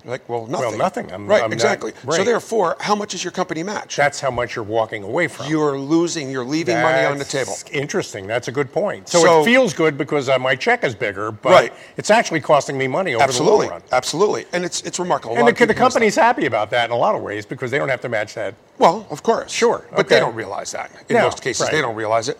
Like, 0.04 0.28
well, 0.28 0.46
nothing. 0.46 0.68
Well, 0.68 0.76
nothing. 0.78 1.10
I'm- 1.12 1.26
right, 1.26 1.42
I'm 1.42 1.50
not- 1.50 1.54
exactly. 1.54 1.92
So 2.10 2.24
therefore, 2.24 2.76
how 2.80 2.94
much 2.94 3.14
is 3.14 3.22
your 3.24 3.30
company 3.32 3.62
match? 3.62 3.96
that's 3.96 4.20
how 4.20 4.30
much 4.30 4.56
you're 4.56 4.64
walking 4.64 5.02
away 5.02 5.28
from. 5.28 5.46
You're 5.46 5.78
losing. 5.78 6.30
You're 6.30 6.44
leaving 6.44 6.80
money 6.80 7.04
on 7.06 7.18
the 7.18 7.24
table. 7.24 7.54
Interesting. 7.72 8.26
That's 8.26 8.48
a 8.48 8.52
good 8.52 8.72
point. 8.72 9.08
So, 9.08 9.20
So- 9.20 9.42
it 9.42 9.44
feels 9.44 9.72
good 9.74 9.96
because 9.98 10.28
uh, 10.28 10.38
my 10.38 10.54
check 10.56 10.84
is 10.84 10.94
bigger, 10.94 11.30
but 11.30 11.50
Right. 11.52 11.72
it's 11.96 12.10
actually 12.10 12.40
costing 12.40 12.76
me 12.78 12.86
money 12.88 13.14
over 13.14 13.22
Absolutely, 13.24 13.66
the 13.66 13.72
long 13.72 13.80
run. 13.80 13.82
absolutely, 13.92 14.46
and 14.52 14.64
it's 14.64 14.80
it's 14.82 14.98
remarkable. 14.98 15.36
And 15.36 15.46
the, 15.46 15.52
the 15.52 15.54
people 15.54 15.66
miss 15.68 15.76
that. 15.76 15.80
company's 15.80 16.16
happy 16.16 16.46
about 16.46 16.70
that 16.70 16.86
in 16.86 16.90
a 16.92 16.96
lot 16.96 17.14
of 17.14 17.22
ways 17.22 17.46
because 17.46 17.70
they 17.70 17.78
don't 17.78 17.88
have 17.88 18.00
to 18.02 18.08
match 18.08 18.34
that. 18.34 18.54
Well, 18.78 19.06
of 19.10 19.22
course. 19.22 19.50
Sure, 19.52 19.84
But 19.94 20.08
they 20.08 20.20
don't 20.20 20.34
realize 20.34 20.72
that. 20.72 20.90
In 21.08 21.16
No, 21.16 21.24
most 21.24 21.42
cases, 21.42 21.62
right. 21.62 21.72
they 21.72 21.80
don't 21.82 21.94
realize 21.96 22.28
it. 22.28 22.38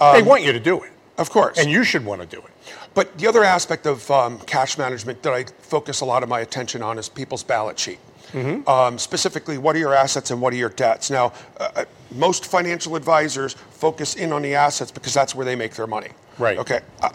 they 0.00 0.22
want 0.22 0.42
you 0.42 0.52
to 0.52 0.60
do 0.60 0.82
it, 0.82 0.90
Of 1.18 1.30
course. 1.30 1.58
and 1.58 1.70
you 1.70 1.84
should 1.84 2.04
want 2.04 2.20
to 2.22 2.26
do 2.26 2.38
it. 2.38 2.51
But 2.94 3.16
the 3.18 3.26
other 3.26 3.42
aspect 3.42 3.86
of 3.86 4.10
um, 4.10 4.38
cash 4.40 4.76
management 4.76 5.22
that 5.22 5.32
I 5.32 5.44
focus 5.44 6.00
a 6.00 6.04
lot 6.04 6.22
of 6.22 6.28
my 6.28 6.40
attention 6.40 6.82
on 6.82 6.98
is 6.98 7.08
people's 7.08 7.42
balance 7.42 7.80
sheet. 7.80 7.98
Mm-hmm. 8.32 8.68
Um, 8.68 8.98
specifically, 8.98 9.58
what 9.58 9.76
are 9.76 9.78
your 9.78 9.94
assets 9.94 10.30
and 10.30 10.40
what 10.40 10.52
are 10.52 10.56
your 10.56 10.70
debts? 10.70 11.10
Now, 11.10 11.32
uh, 11.58 11.70
uh, 11.76 11.84
most 12.12 12.46
financial 12.46 12.96
advisors 12.96 13.54
focus 13.54 14.14
in 14.14 14.32
on 14.32 14.42
the 14.42 14.54
assets 14.54 14.90
because 14.90 15.12
that's 15.12 15.34
where 15.34 15.44
they 15.44 15.56
make 15.56 15.74
their 15.74 15.86
money. 15.86 16.10
Right. 16.38 16.58
Okay. 16.58 16.80
Uh, 17.00 17.10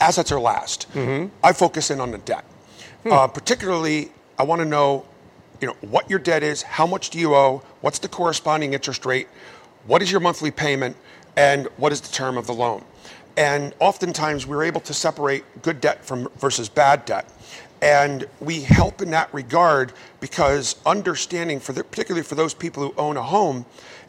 assets 0.00 0.30
are 0.32 0.40
last. 0.40 0.86
I 1.42 1.52
focus 1.52 1.90
in 1.90 2.00
on 2.00 2.10
the 2.10 2.18
debt. 2.18 2.44
Uh, 3.06 3.26
particularly, 3.26 4.10
I 4.38 4.42
want 4.42 4.60
to 4.60 4.66
know, 4.66 5.06
you 5.60 5.68
know, 5.68 5.76
what 5.80 6.10
your 6.10 6.18
debt 6.18 6.42
is, 6.42 6.62
how 6.62 6.86
much 6.86 7.08
do 7.08 7.18
you 7.18 7.34
owe, 7.34 7.62
what's 7.80 7.98
the 7.98 8.08
corresponding 8.08 8.74
interest 8.74 9.06
rate, 9.06 9.28
what 9.86 10.02
is 10.02 10.10
your 10.10 10.20
monthly 10.20 10.50
payment, 10.50 10.94
and 11.36 11.68
what 11.76 11.92
is 11.92 12.00
the 12.00 12.12
term 12.12 12.36
of 12.36 12.46
the 12.46 12.52
loan. 12.52 12.84
And 13.38 13.72
oftentimes, 13.78 14.48
we're 14.48 14.64
able 14.64 14.80
to 14.80 14.92
separate 14.92 15.44
good 15.62 15.80
debt 15.80 16.04
from 16.04 16.28
versus 16.38 16.68
bad 16.68 17.04
debt. 17.04 17.24
And 17.80 18.26
we 18.40 18.62
help 18.62 19.00
in 19.00 19.12
that 19.12 19.32
regard 19.32 19.92
because 20.18 20.74
understanding, 20.84 21.60
for 21.60 21.72
the, 21.72 21.84
particularly 21.84 22.24
for 22.24 22.34
those 22.34 22.52
people 22.52 22.82
who 22.82 22.92
own 22.98 23.16
a 23.16 23.22
home, 23.22 23.64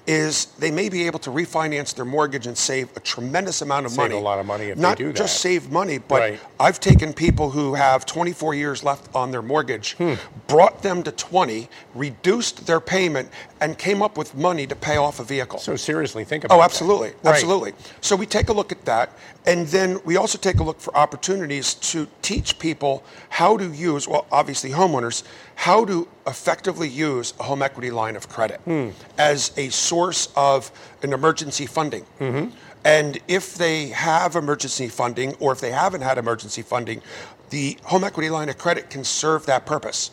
is 0.09 0.45
they 0.57 0.71
may 0.71 0.89
be 0.89 1.05
able 1.05 1.19
to 1.19 1.29
refinance 1.29 1.93
their 1.93 2.03
mortgage 2.03 2.47
and 2.47 2.57
save 2.57 2.89
a 2.97 2.99
tremendous 2.99 3.61
amount 3.61 3.85
of 3.85 3.91
Save 3.91 3.97
money. 3.99 4.15
a 4.15 4.19
lot 4.19 4.39
of 4.39 4.45
money 4.47 4.65
if 4.69 4.75
they 4.75 4.81
Not 4.81 4.97
do 4.97 5.13
just 5.13 5.39
save 5.39 5.71
money, 5.71 5.99
but 5.99 6.19
Right. 6.19 6.39
I've 6.59 6.79
taken 6.79 7.13
people 7.13 7.51
who 7.51 7.75
have 7.75 8.07
24 8.07 8.55
years 8.55 8.83
left 8.83 9.07
on 9.13 9.29
their 9.29 9.43
mortgage, 9.43 9.93
Hmm. 9.99 10.15
brought 10.47 10.81
them 10.81 11.03
to 11.03 11.11
20, 11.11 11.69
reduced 11.93 12.65
their 12.65 12.79
payment, 12.79 13.29
and 13.61 13.77
came 13.77 14.01
up 14.01 14.17
with 14.17 14.33
money 14.33 14.65
to 14.65 14.75
pay 14.75 14.97
off 14.97 15.19
a 15.19 15.23
vehicle. 15.23 15.59
So 15.59 15.75
seriously, 15.75 16.23
think 16.23 16.43
about 16.43 16.55
Oh, 16.55 16.57
that. 16.57 16.65
absolutely, 16.65 17.09
Right. 17.21 17.35
absolutely. 17.35 17.73
So 18.01 18.15
we 18.15 18.25
take 18.25 18.49
a 18.49 18.53
look 18.53 18.71
at 18.71 18.85
that, 18.85 19.11
and 19.45 19.67
then 19.67 19.99
we 20.05 20.17
also 20.17 20.39
take 20.39 20.59
a 20.59 20.63
look 20.63 20.81
for 20.81 20.95
opportunities 20.97 21.75
to 21.91 22.07
teach 22.23 22.57
people 22.57 23.03
how 23.29 23.57
to 23.57 23.65
use, 23.71 24.07
well, 24.07 24.25
obviously 24.31 24.71
homeowners, 24.71 25.21
how 25.59 25.83
to 25.83 26.07
effectively 26.25 26.87
use 26.87 27.33
a 27.37 27.43
home 27.43 27.61
equity 27.61 27.91
line 27.91 28.15
of 28.15 28.29
credit 28.29 28.61
Hmm. 28.63 28.91
as 29.17 29.51
a 29.57 29.67
source 29.69 30.29
of 30.37 30.71
an 31.03 31.11
emergency 31.11 31.65
funding. 31.65 32.05
Mm-hmm. 32.21 32.55
And 32.85 33.19
if 33.27 33.55
they 33.55 33.87
have 33.87 34.37
emergency 34.37 34.87
funding, 34.87 35.33
or 35.41 35.51
if 35.51 35.59
they 35.59 35.71
haven't 35.71 35.99
had 35.99 36.17
emergency 36.17 36.61
funding, 36.61 37.01
the 37.49 37.77
home 37.83 38.05
equity 38.05 38.29
line 38.29 38.47
of 38.47 38.57
credit 38.57 38.89
can 38.89 39.03
serve 39.03 39.45
that 39.47 39.65
purpose. 39.65 40.11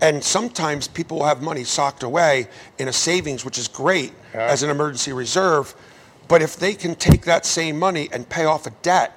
And 0.00 0.24
sometimes 0.24 0.88
people 0.88 1.18
will 1.18 1.26
have 1.26 1.40
money 1.40 1.62
socked 1.62 2.02
away 2.02 2.48
in 2.78 2.88
a 2.88 2.92
savings, 2.92 3.44
which 3.44 3.58
is 3.58 3.68
great 3.68 4.12
as 4.34 4.64
an 4.64 4.70
emergency 4.70 5.12
reserve. 5.12 5.72
But 6.26 6.42
if 6.42 6.56
they 6.56 6.74
can 6.74 6.96
take 6.96 7.22
that 7.26 7.46
same 7.46 7.78
money 7.78 8.08
and 8.10 8.28
pay 8.28 8.44
off 8.44 8.66
a 8.66 8.70
debt, 8.82 9.12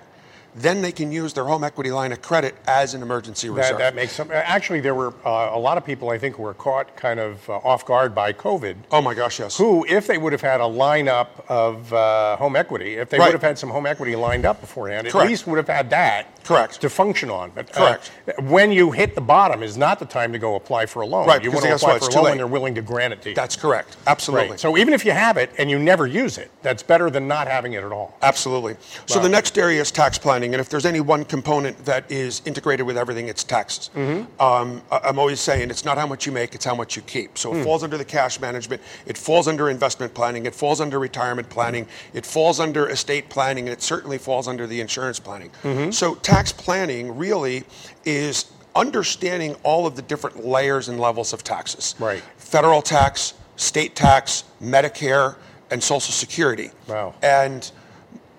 then 0.56 0.82
they 0.82 0.92
can 0.92 1.12
use 1.12 1.34
their 1.34 1.46
home 1.46 1.64
equity 1.64 1.92
line 1.92 2.12
of 2.12 2.22
credit 2.22 2.56
as 2.68 2.94
an 2.94 3.02
emergency 3.02 3.48
That, 3.50 3.56
reserve. 3.56 3.78
that 3.80 3.96
makes 3.96 4.14
some. 4.14 4.30
Actually, 4.32 4.82
there 4.82 4.96
were 4.96 5.14
uh, 5.26 5.52
a 5.54 5.60
lot 5.60 5.78
of 5.78 5.86
people 5.86 6.10
I 6.10 6.18
think 6.18 6.36
who 6.36 6.44
were 6.44 6.54
caught 6.54 6.96
kind 6.96 7.20
of 7.20 7.48
uh, 7.50 7.54
off 7.58 7.86
guard 7.86 8.14
by 8.14 8.34
COVID. 8.34 8.76
oh 8.92 9.02
my 9.02 9.14
gosh, 9.14 9.40
yes. 9.40 9.58
Who, 9.58 9.86
if 9.90 10.08
they 10.08 10.18
would 10.18 10.32
have 10.34 10.42
had 10.42 10.62
a 10.62 10.66
lineup 10.66 11.28
of 11.50 11.92
uh, 11.94 12.36
home 12.38 12.56
equity, 12.56 12.96
if 12.96 13.10
they 13.10 13.18
Right. 13.18 13.28
would 13.28 13.34
have 13.34 13.42
had 13.42 13.58
some 13.58 13.70
home 13.70 13.86
equity 13.86 14.16
lined 14.16 14.46
up 14.46 14.62
beforehand, 14.62 15.08
at 15.08 15.16
least 15.16 15.48
would 15.48 15.58
have 15.58 15.68
had 15.68 15.90
that 15.92 16.44
Correct. 16.44 16.80
to 16.82 16.90
function 16.90 17.30
on. 17.30 17.52
But 17.56 17.70
uh, 17.78 17.98
Correct. 17.98 18.12
when 18.42 18.72
you 18.72 18.92
hit 18.92 19.16
the 19.16 19.22
bottom 19.22 19.64
is 19.64 19.78
not 19.78 19.98
the 20.00 20.06
time 20.06 20.32
to 20.34 20.40
go 20.40 20.56
apply 20.56 20.86
for 20.86 21.02
a 21.02 21.06
loan. 21.08 21.28
Right, 21.28 21.44
You 21.44 21.52
want 21.52 21.64
to 21.66 21.74
apply 21.76 21.94
what? 21.94 22.04
for 22.04 22.10
a 22.10 22.14
loan 22.16 22.24
when 22.26 22.38
they're 22.38 22.48
willing 22.48 22.76
to 22.76 22.82
grant 22.82 23.14
it 23.14 23.22
to 23.24 23.30
you. 23.30 23.36
That's 23.36 23.56
correct. 23.56 23.98
Absolutely. 24.08 24.50
Right. 24.52 24.60
So 24.60 24.78
even 24.78 24.94
if 24.94 25.06
you 25.06 25.12
have 25.12 25.38
it 25.38 25.52
and 25.58 25.70
you 25.70 25.80
never 25.80 26.06
use 26.08 26.38
it, 26.38 26.52
that's 26.62 26.84
better 26.84 27.10
than 27.10 27.28
not 27.28 27.48
having 27.48 27.74
it 27.74 27.84
at 27.84 27.92
all. 27.92 28.18
Absolutely. 28.22 28.76
So 29.06 29.18
Wow. 29.18 29.24
the 29.24 29.30
next 29.30 29.58
area 29.58 29.80
is 29.82 29.90
tax 29.92 30.18
planning, 30.18 30.43
and 30.52 30.60
if 30.60 30.68
there's 30.70 30.86
any 30.86 31.00
one 31.00 31.24
component 31.24 31.86
that 31.86 32.12
is 32.12 32.42
integrated 32.46 32.86
with 32.86 32.98
everything, 32.98 33.28
it's 33.28 33.44
taxes. 33.44 33.90
Mm-hmm. 33.96 34.42
Um, 34.42 34.82
I- 34.92 35.02
I'm 35.06 35.20
always 35.20 35.40
saying 35.40 35.70
it's 35.70 35.86
not 35.86 35.98
how 35.98 36.08
much 36.08 36.26
you 36.26 36.32
make, 36.32 36.56
it's 36.56 36.66
how 36.66 36.76
much 36.76 36.96
you 36.96 37.02
keep. 37.04 37.38
So 37.38 37.54
it 37.54 37.58
hmm. 37.58 37.64
falls 37.64 37.84
under 37.84 37.98
the 37.98 38.06
cash 38.06 38.40
management, 38.40 38.82
it 39.06 39.18
falls 39.18 39.48
under 39.48 39.70
investment 39.70 40.14
planning, 40.14 40.46
it 40.46 40.56
falls 40.56 40.82
under 40.82 41.00
retirement 41.00 41.50
planning, 41.50 41.88
it 42.14 42.26
falls 42.26 42.60
under 42.60 42.90
estate 42.90 43.30
planning, 43.30 43.68
and 43.68 43.74
it 43.74 43.82
certainly 43.82 44.18
falls 44.18 44.48
under 44.48 44.68
the 44.68 44.82
insurance 44.82 45.20
planning. 45.20 45.52
Mm-hmm. 45.64 45.92
So 45.92 46.16
tax 46.16 46.52
planning 46.52 47.16
really 47.16 47.64
is 48.06 48.52
understanding 48.76 49.56
all 49.64 49.86
of 49.86 49.96
the 49.96 50.02
different 50.02 50.46
layers 50.46 50.90
and 50.90 51.00
levels 51.00 51.34
of 51.34 51.44
taxes. 51.44 51.96
Right. 52.00 52.24
Federal 52.38 52.82
tax, 52.82 53.34
state 53.56 53.96
tax, 53.96 54.44
Medicare, 54.62 55.36
and 55.72 55.84
Social 55.84 56.12
Security. 56.12 56.72
Wow. 56.88 57.14
And 57.22 57.72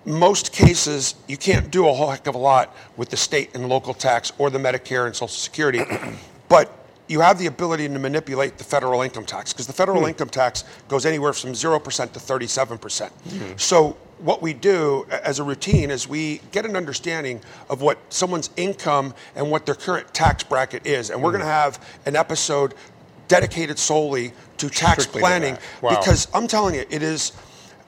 most 0.05 0.51
cases, 0.53 1.15
you 1.27 1.37
can't 1.37 1.71
do 1.71 1.87
a 1.87 1.93
whole 1.93 2.09
heck 2.09 2.27
of 2.27 2.35
a 2.35 2.39
lot 2.39 2.75
with 2.97 3.09
the 3.09 3.17
state 3.17 3.55
and 3.55 3.67
local 3.67 3.93
tax 3.93 4.31
or 4.37 4.49
the 4.49 4.59
Medicare 4.59 5.05
and 5.07 5.15
Social 5.15 5.27
Security. 5.29 5.81
but 6.49 6.71
you 7.07 7.19
have 7.21 7.37
the 7.37 7.45
ability 7.47 7.87
to 7.87 7.99
manipulate 7.99 8.57
the 8.57 8.63
federal 8.63 9.01
income 9.01 9.25
tax 9.25 9.53
because 9.53 9.67
the 9.67 9.73
federal 9.73 10.01
Hmm. 10.01 10.07
income 10.09 10.29
tax 10.29 10.63
goes 10.87 11.05
anywhere 11.05 11.33
from 11.33 11.51
0% 11.53 12.11
to 12.13 12.19
37%. 12.19 12.81
percent 12.81 13.11
Hmm. 13.29 13.53
So 13.57 13.97
what 14.19 14.41
we 14.41 14.53
do 14.53 15.05
as 15.23 15.39
a 15.39 15.43
routine 15.43 15.91
is 15.91 16.07
we 16.07 16.39
get 16.51 16.65
an 16.65 16.75
understanding 16.75 17.41
of 17.69 17.81
what 17.81 17.97
someone's 18.09 18.49
income 18.57 19.13
and 19.35 19.51
what 19.51 19.65
their 19.65 19.75
current 19.75 20.11
tax 20.13 20.43
bracket 20.43 20.85
is. 20.87 21.09
And 21.09 21.21
we're 21.21 21.29
Hmm. 21.31 21.37
going 21.37 21.45
to 21.47 21.51
have 21.51 21.79
an 22.05 22.15
episode 22.15 22.73
dedicated 23.27 23.77
solely 23.79 24.31
to 24.57 24.69
tax 24.69 25.03
Strictly 25.03 25.21
planning 25.21 25.55
that. 25.55 25.61
Wow. 25.81 25.89
because 25.99 26.27
I'm 26.33 26.47
telling 26.47 26.75
you, 26.75 26.85
it 26.89 27.01
is. 27.03 27.31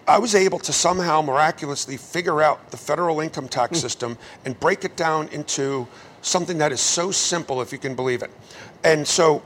I 0.08 0.20
was 0.20 0.36
able 0.36 0.60
to 0.60 0.72
somehow 0.72 1.22
miraculously 1.22 1.98
figure 1.98 2.42
out 2.42 2.72
the 2.72 2.78
federal 2.78 3.20
income 3.20 3.46
Hmm. 3.46 3.50
tax 3.50 3.80
system 3.80 4.18
and 4.46 4.58
break 4.60 4.86
it 4.86 4.96
down 4.96 5.28
into 5.30 5.88
something 6.22 6.58
that 6.60 6.72
is 6.72 6.80
so 6.82 7.12
simple, 7.12 7.62
if 7.62 7.72
you 7.72 7.78
can 7.78 7.94
believe 7.94 8.24
it. 8.24 8.32
And 8.84 9.06
so, 9.08 9.42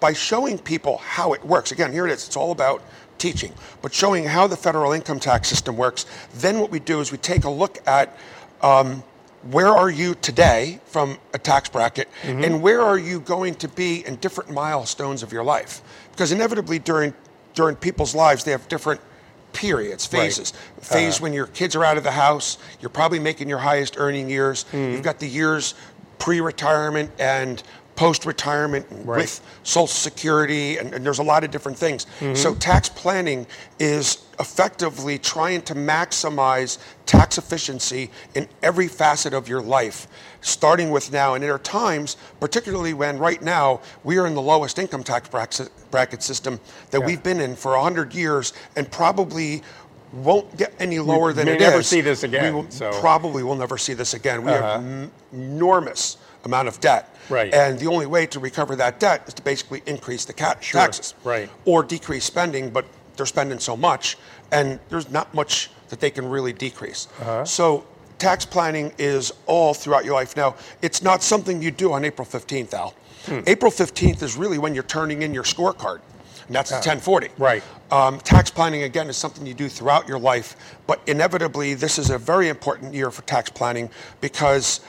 by 0.00 0.12
showing 0.14 0.58
people 0.58 0.98
how 0.98 1.32
it 1.34 1.44
works, 1.44 1.72
again, 1.72 1.92
here 1.92 2.06
it 2.06 2.12
is, 2.12 2.26
it's 2.26 2.36
all 2.36 2.52
about 2.52 2.82
teaching, 3.18 3.52
but 3.80 3.92
showing 3.94 4.24
how 4.24 4.46
the 4.46 4.56
federal 4.56 4.92
income 4.92 5.20
tax 5.20 5.48
system 5.48 5.76
works, 5.76 6.04
then 6.34 6.58
what 6.58 6.70
we 6.70 6.78
do 6.78 7.00
is 7.00 7.12
we 7.12 7.18
take 7.18 7.44
a 7.44 7.50
look 7.50 7.78
at 7.86 8.16
um, 8.60 9.02
where 9.50 9.68
are 9.68 9.90
you 9.90 10.14
today 10.16 10.80
from 10.86 11.18
a 11.34 11.38
tax 11.38 11.68
bracket 11.68 12.08
and 12.22 12.62
where 12.62 12.80
are 12.80 12.98
you 12.98 13.20
going 13.20 13.54
to 13.56 13.68
be 13.68 14.04
in 14.06 14.16
different 14.16 14.50
milestones 14.50 15.22
of 15.22 15.32
your 15.32 15.44
life 15.44 15.82
because 16.12 16.32
inevitably 16.32 16.78
during 16.78 17.12
during 17.54 17.76
people's 17.76 18.14
lives 18.14 18.42
they 18.44 18.52
have 18.52 18.66
different 18.68 18.98
periods 19.54 20.08
Right. 20.12 20.22
phases. 20.22 20.52
Uh-huh. 20.52 20.94
Phase 20.94 21.20
when 21.20 21.32
your 21.32 21.46
kids 21.46 21.74
are 21.74 21.84
out 21.84 21.96
of 21.96 22.04
the 22.04 22.10
house 22.10 22.58
you're 22.80 22.90
probably 22.90 23.18
making 23.18 23.48
your 23.48 23.58
highest 23.58 23.94
earning 23.96 24.28
years. 24.28 24.64
Hmm. 24.70 24.92
You've 24.92 25.02
got 25.02 25.18
the 25.20 25.28
years 25.28 25.74
pre-retirement 26.18 27.10
and 27.18 27.62
post-retirement 27.96 28.86
Right. 29.04 29.18
with 29.18 29.40
social 29.62 29.86
security 29.86 30.78
and, 30.78 30.92
and 30.94 31.04
there's 31.04 31.18
a 31.18 31.22
lot 31.22 31.44
of 31.44 31.50
different 31.50 31.78
things 31.78 32.06
mm-hmm. 32.18 32.34
so 32.34 32.54
tax 32.54 32.88
planning 32.88 33.46
is 33.78 34.24
effectively 34.40 35.18
trying 35.18 35.62
to 35.62 35.74
maximize 35.74 36.78
tax 37.06 37.38
efficiency 37.38 38.10
in 38.34 38.48
every 38.62 38.88
facet 38.88 39.32
of 39.32 39.48
your 39.48 39.60
life 39.60 40.08
starting 40.40 40.90
with 40.90 41.12
now 41.12 41.34
and 41.34 41.44
there 41.44 41.54
are 41.54 41.58
times 41.60 42.16
particularly 42.40 42.94
when 42.94 43.18
right 43.18 43.42
now 43.42 43.80
we 44.02 44.18
are 44.18 44.26
in 44.26 44.34
the 44.34 44.42
lowest 44.42 44.78
income 44.78 45.04
tax 45.04 45.28
bracket, 45.28 46.22
system 46.22 46.58
that 46.90 47.00
Yeah. 47.00 47.06
we've 47.06 47.22
been 47.22 47.40
in 47.40 47.54
for 47.54 47.76
100 47.76 48.14
years 48.14 48.52
and 48.76 48.90
probably 48.90 49.62
won't 50.12 50.56
get 50.56 50.72
any 50.78 50.98
lower 50.98 51.32
than 51.32 51.46
may 51.46 51.54
it 51.54 51.60
never 51.60 51.80
is. 51.80 51.86
see 51.86 52.00
this 52.00 52.22
again, 52.22 52.54
We 52.54 52.62
will, 52.62 52.70
so- 52.70 52.92
probably 53.00 53.42
will 53.42 53.56
never 53.56 53.78
see 53.78 53.94
this 53.94 54.14
again. 54.14 54.44
We 54.44 54.52
have 54.52 54.64
uh-huh. 54.64 54.78
an 54.78 55.10
enormous 55.32 56.16
amount 56.44 56.68
of 56.68 56.80
debt. 56.80 57.13
Right. 57.28 57.52
And 57.52 57.78
the 57.78 57.86
only 57.86 58.06
way 58.06 58.26
to 58.26 58.38
recover 58.40 58.76
that 58.76 59.00
debt 59.00 59.22
is 59.26 59.34
to 59.34 59.42
basically 59.42 59.82
increase 59.86 60.24
the 60.24 60.32
ca- 60.32 60.56
Sure. 60.60 60.80
taxes. 60.80 61.14
Right. 61.24 61.48
Or 61.64 61.82
decrease 61.82 62.24
spending, 62.24 62.70
but 62.70 62.84
they're 63.16 63.26
spending 63.26 63.58
so 63.58 63.76
much, 63.76 64.16
and 64.50 64.78
there's 64.88 65.10
not 65.10 65.32
much 65.34 65.70
that 65.88 66.00
they 66.00 66.10
can 66.10 66.28
really 66.28 66.52
decrease. 66.52 67.08
Uh-huh. 67.20 67.44
So 67.44 67.84
tax 68.18 68.44
planning 68.44 68.92
is 68.98 69.32
all 69.46 69.74
throughout 69.74 70.04
your 70.04 70.14
life. 70.14 70.36
Now, 70.36 70.56
it's 70.82 71.02
not 71.02 71.22
something 71.22 71.62
you 71.62 71.70
do 71.70 71.92
on 71.92 72.04
April 72.04 72.26
15th, 72.26 72.74
Al. 72.74 72.94
Hmm. 73.26 73.40
April 73.46 73.70
15th 73.70 74.22
is 74.22 74.36
really 74.36 74.58
when 74.58 74.74
you're 74.74 74.82
turning 74.84 75.22
in 75.22 75.32
your 75.32 75.44
scorecard, 75.44 76.00
and 76.46 76.54
that's 76.56 76.70
the 76.70 76.76
1040. 76.76 77.30
Right. 77.38 77.62
Um, 77.90 78.18
tax 78.18 78.50
planning, 78.50 78.82
again, 78.82 79.08
is 79.08 79.16
something 79.16 79.46
you 79.46 79.54
do 79.54 79.68
throughout 79.68 80.08
your 80.08 80.18
life, 80.18 80.56
but 80.86 81.00
inevitably, 81.06 81.74
this 81.74 81.98
is 81.98 82.10
a 82.10 82.18
very 82.18 82.48
important 82.48 82.92
year 82.92 83.10
for 83.10 83.22
tax 83.22 83.48
planning 83.50 83.88
because 84.20 84.80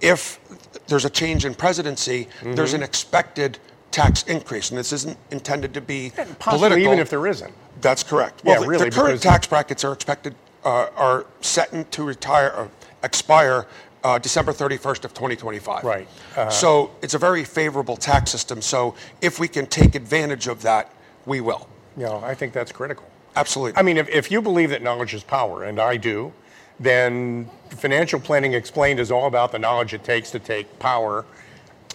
if 0.00 0.38
there's 0.86 1.04
a 1.04 1.10
change 1.10 1.44
in 1.44 1.54
presidency, 1.54 2.28
there's 2.42 2.74
an 2.74 2.82
expected 2.82 3.58
tax 3.90 4.22
increase, 4.24 4.70
and 4.70 4.78
this 4.78 4.92
isn't 4.92 5.16
intended 5.30 5.74
to 5.74 5.80
be 5.80 6.10
Possibly 6.10 6.68
political. 6.68 6.78
even 6.78 6.98
if 6.98 7.10
there 7.10 7.26
isn't. 7.26 7.52
That's 7.80 8.02
correct. 8.02 8.42
Yeah, 8.44 8.60
the- 8.60 8.66
really, 8.66 8.90
the 8.90 8.94
current 8.94 9.22
tax 9.22 9.46
brackets 9.46 9.84
are 9.84 9.92
expected 9.92 10.34
uh, 10.64 10.88
are 10.96 11.26
set 11.40 11.90
to 11.92 12.02
retire 12.02 12.52
or 12.56 12.70
expire 13.02 13.66
uh, 14.04 14.18
December 14.18 14.52
31st 14.52 15.04
of 15.04 15.14
2025. 15.14 15.84
Right. 15.84 16.06
Uh-huh. 16.36 16.50
So 16.50 16.90
it's 17.02 17.14
a 17.14 17.18
very 17.18 17.44
favorable 17.44 17.96
tax 17.96 18.30
system. 18.30 18.60
So 18.60 18.94
if 19.20 19.38
we 19.38 19.48
can 19.48 19.66
take 19.66 19.94
advantage 19.94 20.46
of 20.48 20.62
that, 20.62 20.92
we 21.26 21.40
will. 21.40 21.68
You 21.96 22.04
know, 22.04 22.20
I 22.24 22.34
think 22.34 22.52
that's 22.52 22.72
critical. 22.72 23.04
Absolutely. 23.36 23.78
I 23.78 23.82
mean, 23.82 23.96
if, 23.96 24.08
if 24.08 24.30
you 24.30 24.42
believe 24.42 24.70
that 24.70 24.82
knowledge 24.82 25.14
is 25.14 25.22
power, 25.22 25.64
and 25.64 25.80
I 25.80 25.96
do, 25.96 26.32
then 26.80 27.48
financial 27.70 28.20
planning 28.20 28.54
explained 28.54 29.00
is 29.00 29.10
all 29.10 29.26
about 29.26 29.52
the 29.52 29.58
knowledge 29.58 29.94
it 29.94 30.04
takes 30.04 30.30
to 30.30 30.38
take 30.38 30.78
power, 30.78 31.24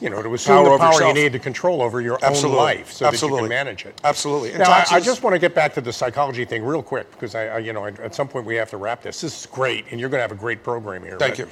you 0.01 0.09
know, 0.09 0.21
to 0.21 0.33
assume 0.33 0.55
Power 0.55 0.63
the 0.65 0.69
over 0.71 0.77
power 0.83 1.07
you 1.07 1.13
need 1.13 1.31
to 1.33 1.39
control 1.39 1.81
over 1.81 2.01
your 2.01 2.19
Absolutely. 2.23 2.59
own 2.59 2.65
life 2.65 2.91
so 2.91 3.05
that 3.05 3.11
you 3.11 3.15
Absolutely. 3.15 3.39
can 3.41 3.49
manage 3.49 3.85
it. 3.85 3.99
Absolutely. 4.03 4.49
And 4.49 4.59
Now, 4.59 4.71
I, 4.71 4.85
I 4.91 4.99
just 4.99 5.23
want 5.23 5.33
to 5.33 5.39
get 5.39 5.55
back 5.55 5.73
to 5.75 5.81
the 5.81 5.93
psychology 5.93 6.45
thing 6.45 6.63
real 6.63 6.83
quick 6.83 7.09
because 7.11 7.35
I, 7.35 7.47
I 7.47 7.57
you 7.59 7.73
know, 7.73 7.85
at 7.85 8.13
some 8.13 8.27
point 8.27 8.45
we 8.45 8.55
have 8.55 8.69
to 8.71 8.77
wrap 8.77 9.01
this. 9.01 9.21
This 9.21 9.39
is 9.41 9.45
great, 9.45 9.85
and 9.91 9.99
you're 9.99 10.09
going 10.09 10.19
to 10.19 10.23
have 10.23 10.31
a 10.31 10.35
great 10.35 10.63
program 10.63 11.03
here. 11.03 11.17
Thank 11.17 11.37
you. 11.37 11.47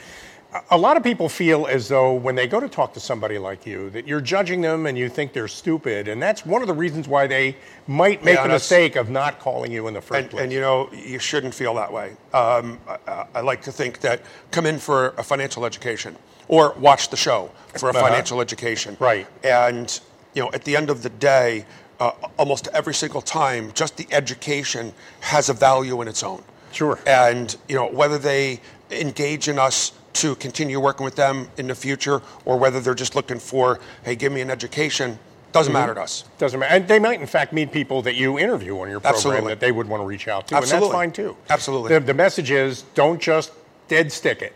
A- 0.54 0.62
A 0.72 0.78
lot 0.78 0.98
of 0.98 1.04
people 1.04 1.30
feel 1.30 1.66
as 1.68 1.88
though 1.88 2.14
when 2.14 2.36
they 2.36 2.48
go 2.48 2.60
to 2.60 2.68
talk 2.70 2.94
to 2.94 3.00
somebody 3.00 3.38
like 3.38 3.66
you, 3.66 3.90
that 3.92 4.08
you're 4.08 4.22
judging 4.22 4.62
them 4.62 4.86
and 4.86 4.98
you 4.98 5.10
think 5.10 5.34
they're 5.34 5.48
stupid, 5.48 6.08
and 6.08 6.22
that's 6.22 6.46
one 6.46 6.62
of 6.62 6.68
the 6.68 6.74
reasons 6.74 7.08
why 7.08 7.28
they 7.28 7.56
might 7.88 8.24
make 8.24 8.36
Yeah, 8.36 8.44
the 8.44 8.50
mistake 8.50 8.96
of 8.96 9.10
not 9.10 9.40
calling 9.40 9.72
you 9.72 9.88
in 9.88 9.94
the 9.94 10.02
first 10.02 10.20
And, 10.20 10.30
place. 10.30 10.44
and 10.44 10.52
you 10.52 10.60
know, 10.62 10.90
you 10.94 11.20
shouldn't 11.20 11.54
feel 11.54 11.74
that 11.76 11.92
way. 11.92 12.12
Um, 12.34 12.80
I, 13.08 13.26
I 13.36 13.42
like 13.42 13.62
to 13.64 13.72
think 13.72 14.00
that 14.02 14.22
come 14.52 14.66
in 14.66 14.78
for 14.80 15.10
a 15.18 15.24
financial 15.24 15.66
education 15.66 16.16
or 16.48 16.74
watch 16.78 17.10
the 17.10 17.18
show 17.18 17.50
for 17.78 17.88
a 17.90 17.92
Uh-huh. 17.94 18.02
financial 18.08 18.42
education. 18.42 18.98
Right. 19.00 19.28
And, 19.44 20.00
you 20.34 20.42
know, 20.44 20.50
at 20.54 20.64
the 20.66 20.76
end 20.76 20.90
of 20.90 21.02
the 21.04 21.10
day, 21.10 21.66
uh, 22.00 22.12
almost 22.38 22.68
every 22.74 22.94
single 22.94 23.22
time, 23.22 23.72
just 23.74 23.96
the 23.96 24.08
education 24.12 24.94
has 25.22 25.50
a 25.50 25.54
value 25.54 26.02
in 26.02 26.08
its 26.08 26.24
own. 26.24 26.44
Sure. 26.72 26.98
And, 27.06 27.56
you 27.70 27.76
know, 27.76 27.88
whether 27.88 28.18
they 28.18 28.60
engage 28.90 29.48
in 29.48 29.58
us 29.60 29.94
to 30.13 30.36
continue 30.36 30.80
working 30.80 31.04
with 31.04 31.15
them 31.15 31.50
in 31.58 31.67
the 31.67 31.76
future 31.76 32.21
or 32.45 32.58
whether 32.58 32.80
they're 32.80 32.93
just 32.95 33.15
looking 33.15 33.39
for, 33.39 33.80
hey, 34.04 34.15
give 34.15 34.32
me 34.32 34.41
an 34.41 34.50
education, 34.50 35.17
doesn't 35.52 35.74
matter 35.74 35.93
to 35.93 36.02
us. 36.02 36.24
Doesn't 36.38 36.60
matter. 36.60 36.74
And 36.74 36.88
they 36.88 37.00
might, 37.00 37.19
in 37.19 37.28
fact, 37.28 37.52
meet 37.54 37.71
people 37.71 38.02
that 38.04 38.15
you 38.15 38.39
interview 38.39 38.80
on 38.80 38.89
your 38.89 39.00
program 39.00 39.15
Absolutely. 39.15 39.50
that 39.50 39.60
they 39.60 39.71
would 39.71 39.88
want 39.88 40.02
to 40.02 40.06
reach 40.08 40.28
out 40.28 40.47
to, 40.47 40.56
Absolutely. 40.56 40.76
and 40.88 40.93
that's 40.93 40.93
fine 40.97 41.12
too. 41.12 41.38
Absolutely. 41.50 41.93
The, 41.93 42.00
the 42.00 42.13
message 42.13 42.52
is 42.52 42.84
don't 42.95 43.21
just 43.21 43.52
dead 43.88 44.12
stick 44.12 44.41
it. 44.41 44.54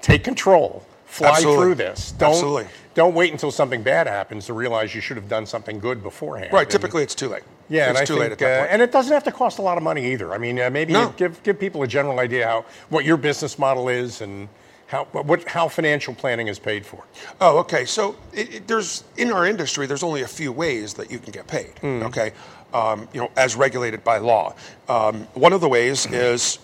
Take 0.00 0.24
control. 0.24 0.84
Fly 1.06 1.28
Absolutely. 1.28 1.64
through 1.64 1.74
this. 1.76 2.12
Don't, 2.12 2.30
Absolutely. 2.30 2.66
Don't 2.94 3.14
wait 3.14 3.32
until 3.32 3.50
something 3.50 3.82
bad 3.82 4.06
happens 4.06 4.46
to 4.46 4.52
realize 4.52 4.94
you 4.94 5.00
should 5.00 5.16
have 5.16 5.28
done 5.28 5.46
something 5.46 5.78
good 5.78 6.02
beforehand. 6.02 6.52
Right, 6.52 6.62
And- 6.62 6.70
typically 6.70 7.02
it's 7.02 7.14
too 7.14 7.28
late. 7.28 7.42
yeah, 7.68 7.82
it's 7.82 7.88
and 7.90 7.98
I 7.98 8.04
too 8.04 8.14
think, 8.14 8.20
late 8.20 8.32
at 8.32 8.38
that 8.38 8.56
uh, 8.56 8.60
point. 8.62 8.72
and 8.72 8.82
it 8.82 8.92
doesn't 8.92 9.12
have 9.12 9.24
to 9.24 9.32
cost 9.32 9.58
a 9.58 9.62
lot 9.62 9.76
of 9.76 9.82
money 9.84 10.10
either. 10.12 10.32
I 10.32 10.38
mean, 10.38 10.58
uh, 10.58 10.70
maybe 10.70 10.92
No. 10.92 11.10
give 11.16 11.40
give 11.42 11.60
people 11.60 11.82
a 11.82 11.86
general 11.86 12.18
idea 12.18 12.46
how 12.46 12.64
what 12.88 13.04
your 13.04 13.16
business 13.16 13.58
model 13.58 13.88
is 13.88 14.20
and 14.22 14.48
how 14.86 15.04
what 15.04 15.44
how 15.48 15.68
financial 15.68 16.14
planning 16.14 16.48
is 16.48 16.58
paid 16.58 16.84
for. 16.84 17.04
Oh, 17.40 17.58
okay. 17.58 17.84
So 17.84 18.16
it, 18.32 18.54
it, 18.54 18.66
there's 18.68 19.04
in 19.16 19.32
our 19.32 19.46
industry, 19.46 19.86
there's 19.86 20.02
only 20.02 20.22
a 20.22 20.28
few 20.28 20.52
ways 20.52 20.94
that 20.94 21.10
you 21.10 21.18
can 21.18 21.32
get 21.32 21.46
paid. 21.46 21.78
Hmm. 21.80 22.02
Okay, 22.04 22.32
um, 22.72 23.08
you 23.12 23.20
know, 23.20 23.30
as 23.36 23.56
regulated 23.56 24.04
by 24.04 24.18
law. 24.18 24.54
Um, 24.88 25.26
one 25.34 25.52
of 25.52 25.60
the 25.60 25.68
ways 25.68 26.06
is 26.06 26.58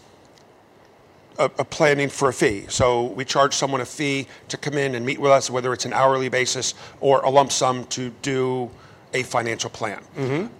a, 1.38 1.44
a 1.58 1.64
planning 1.64 2.08
for 2.08 2.28
a 2.28 2.32
fee. 2.32 2.66
So 2.68 3.06
we 3.06 3.24
charge 3.24 3.54
someone 3.54 3.80
a 3.80 3.86
fee 3.86 4.26
to 4.48 4.56
come 4.56 4.74
in 4.74 4.94
and 4.94 5.04
meet 5.04 5.18
with 5.18 5.32
us, 5.32 5.50
whether 5.50 5.72
it's 5.72 5.86
an 5.86 5.92
hourly 5.92 6.28
basis 6.28 6.74
or 7.00 7.20
a 7.22 7.30
lump 7.30 7.50
sum 7.50 7.84
to 7.86 8.10
do 8.22 8.70
a 9.12 9.22
financial 9.24 9.70
plan. 9.70 10.00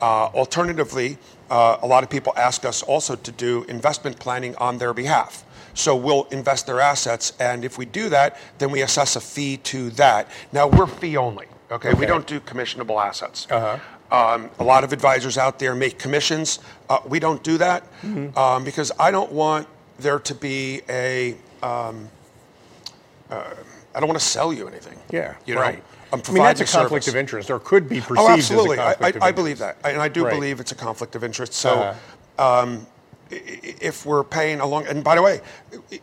Uh, 0.00 0.26
alternatively, 0.34 1.18
uh, 1.50 1.78
a 1.82 1.86
lot 1.86 2.02
of 2.02 2.10
people 2.10 2.32
ask 2.36 2.64
us 2.64 2.82
also 2.82 3.14
to 3.14 3.32
do 3.32 3.64
investment 3.68 4.18
planning 4.18 4.56
on 4.56 4.78
their 4.78 4.92
behalf. 4.92 5.44
So 5.74 5.94
we'll 5.96 6.24
invest 6.30 6.66
their 6.66 6.80
assets, 6.80 7.32
and 7.40 7.64
if 7.64 7.78
we 7.78 7.84
do 7.86 8.08
that, 8.08 8.36
then 8.58 8.70
we 8.70 8.82
assess 8.82 9.16
a 9.16 9.20
fee 9.20 9.56
to 9.58 9.90
that. 9.90 10.28
Now 10.52 10.66
we're 10.66 10.86
fee 10.86 11.16
only. 11.16 11.46
Okay, 11.70 11.94
we 11.94 12.06
don't 12.06 12.26
do 12.26 12.40
commissionable 12.40 13.00
assets. 13.02 13.46
Um, 14.12 14.50
a 14.58 14.64
lot 14.64 14.82
of 14.82 14.92
advisors 14.92 15.38
out 15.38 15.60
there 15.60 15.72
make 15.76 15.96
commissions. 15.98 16.58
Uh, 16.88 16.98
we 17.06 17.20
don't 17.20 17.42
do 17.44 17.56
that 17.58 17.84
um, 18.36 18.64
because 18.64 18.90
I 18.98 19.12
don't 19.12 19.30
want 19.30 19.68
there 20.00 20.18
to 20.18 20.34
be 20.34 20.80
a. 20.88 21.36
Um, 21.62 22.08
uh, 23.30 23.44
I 23.94 24.00
don't 24.00 24.08
want 24.08 24.18
to 24.18 24.26
sell 24.26 24.52
you 24.52 24.66
anything. 24.66 24.98
Yeah, 25.10 25.34
you 25.46 25.54
know, 25.54 25.60
right. 25.60 25.82
I'm 26.12 26.20
I 26.26 26.32
mean, 26.32 26.42
that's 26.42 26.60
a 26.60 26.64
conflict 26.64 27.04
service. 27.04 27.08
of 27.08 27.16
interest, 27.16 27.50
or 27.50 27.60
could 27.60 27.88
be 27.88 28.00
perceived 28.00 28.18
Oh, 28.18 28.28
absolutely. 28.30 28.78
as 28.78 28.78
a 28.78 28.82
I, 28.82 28.92
conflict 28.94 29.16
I, 29.16 29.18
of 29.18 29.22
I 29.22 29.32
believe 29.32 29.58
that, 29.58 29.76
and 29.84 30.02
I 30.02 30.08
do 30.08 30.24
Right. 30.24 30.34
believe 30.34 30.58
it's 30.58 30.72
a 30.72 30.74
conflict 30.74 31.14
of 31.14 31.22
interest. 31.22 31.52
So, 31.52 31.70
Uh-huh. 31.78 32.58
um, 32.62 32.68
i- 32.70 32.80
i- 32.80 32.84
if 33.30 34.04
we're 34.04 34.24
paying 34.24 34.60
along, 34.60 34.86
and 34.86 35.04
by 35.04 35.14
the 35.14 35.22
way, 35.22 35.40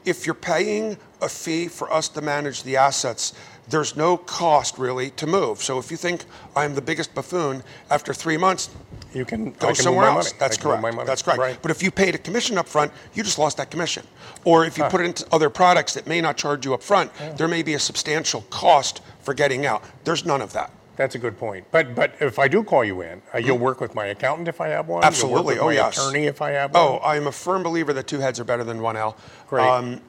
if 0.06 0.26
you're 0.26 0.36
paying 0.36 0.98
a 1.22 1.30
fee 1.30 1.68
for 1.68 1.92
us 1.92 2.08
to 2.10 2.22
manage 2.22 2.64
the 2.64 2.78
assets, 2.78 3.34
there's 3.70 3.98
no 3.98 4.16
cost 4.16 4.78
really 4.78 5.10
to 5.12 5.28
move. 5.28 5.62
So, 5.62 5.78
if 5.78 5.92
you 5.92 5.98
think 5.98 6.24
I'm 6.56 6.74
the 6.74 6.82
biggest 6.82 7.14
buffoon 7.14 7.64
after 7.90 8.14
three 8.14 8.38
months, 8.38 8.70
You 9.14 9.26
can 9.26 9.52
go 9.52 9.68
can 9.68 9.76
somewhere 9.76 10.08
else. 10.08 10.32
That's 10.34 10.58
I 10.58 10.62
can 10.62 10.82
move 10.82 10.92
correct. 10.94 11.08
That's 11.08 11.22
correct. 11.22 11.40
Right. 11.40 11.62
But 11.62 11.72
if 11.72 11.84
you 11.84 11.92
paid 11.92 12.16
a 12.16 12.18
commission 12.18 12.58
up 12.58 12.68
front, 12.68 12.92
you 13.14 13.24
just 13.24 13.38
lost 13.38 13.58
that 13.58 13.70
commission. 13.70 14.06
Or 14.46 14.66
if 14.66 14.78
you 14.78 14.86
put 14.86 15.02
it 15.02 15.06
into 15.06 15.28
other 15.34 15.50
products 15.50 15.94
that 15.96 16.08
may 16.08 16.22
not 16.22 16.38
charge 16.38 16.66
you 16.66 16.74
up 16.74 16.84
front, 16.84 17.12
there 17.38 17.48
may 17.48 17.64
be 17.64 17.74
a 17.74 17.80
substantial 17.80 18.42
cost 18.50 19.02
for 19.20 19.34
getting 19.34 19.66
out. 19.66 19.84
There's 20.06 20.26
none 20.26 20.42
of 20.42 20.54
that. 20.54 20.72
That's 20.98 21.16
a 21.16 21.20
good 21.20 21.38
point. 21.38 21.66
But 21.72 21.96
but 21.96 22.16
if 22.20 22.40
I 22.40 22.48
do 22.48 22.64
call 22.64 22.84
you 22.84 23.02
in, 23.02 23.22
uh, 23.34 23.38
you'll 23.38 23.58
work 23.60 23.80
with 23.80 23.96
my 23.96 24.08
accountant 24.08 24.48
if 24.48 24.60
I 24.60 24.68
have 24.70 24.88
one. 24.88 24.96
You'll 24.96 25.02
work 25.02 25.06
Absolutely. 25.06 25.54
with 25.56 25.62
Oh, 25.64 25.66
my 25.68 25.74
yes. 25.74 25.98
Attorney 25.98 26.26
if 26.26 26.42
I 26.42 26.52
have 26.52 26.74
one. 26.74 26.84
Oh, 26.84 27.00
I'm 27.04 27.28
a 27.28 27.32
firm 27.32 27.64
believer 27.64 27.94
that 27.94 28.08
two 28.08 28.20
heads 28.20 28.40
are 28.40 28.44
better 28.44 28.64
than 28.64 28.82
one 28.82 28.98
Al. 28.98 29.16
Great. 29.48 29.66
Um, 29.68 30.02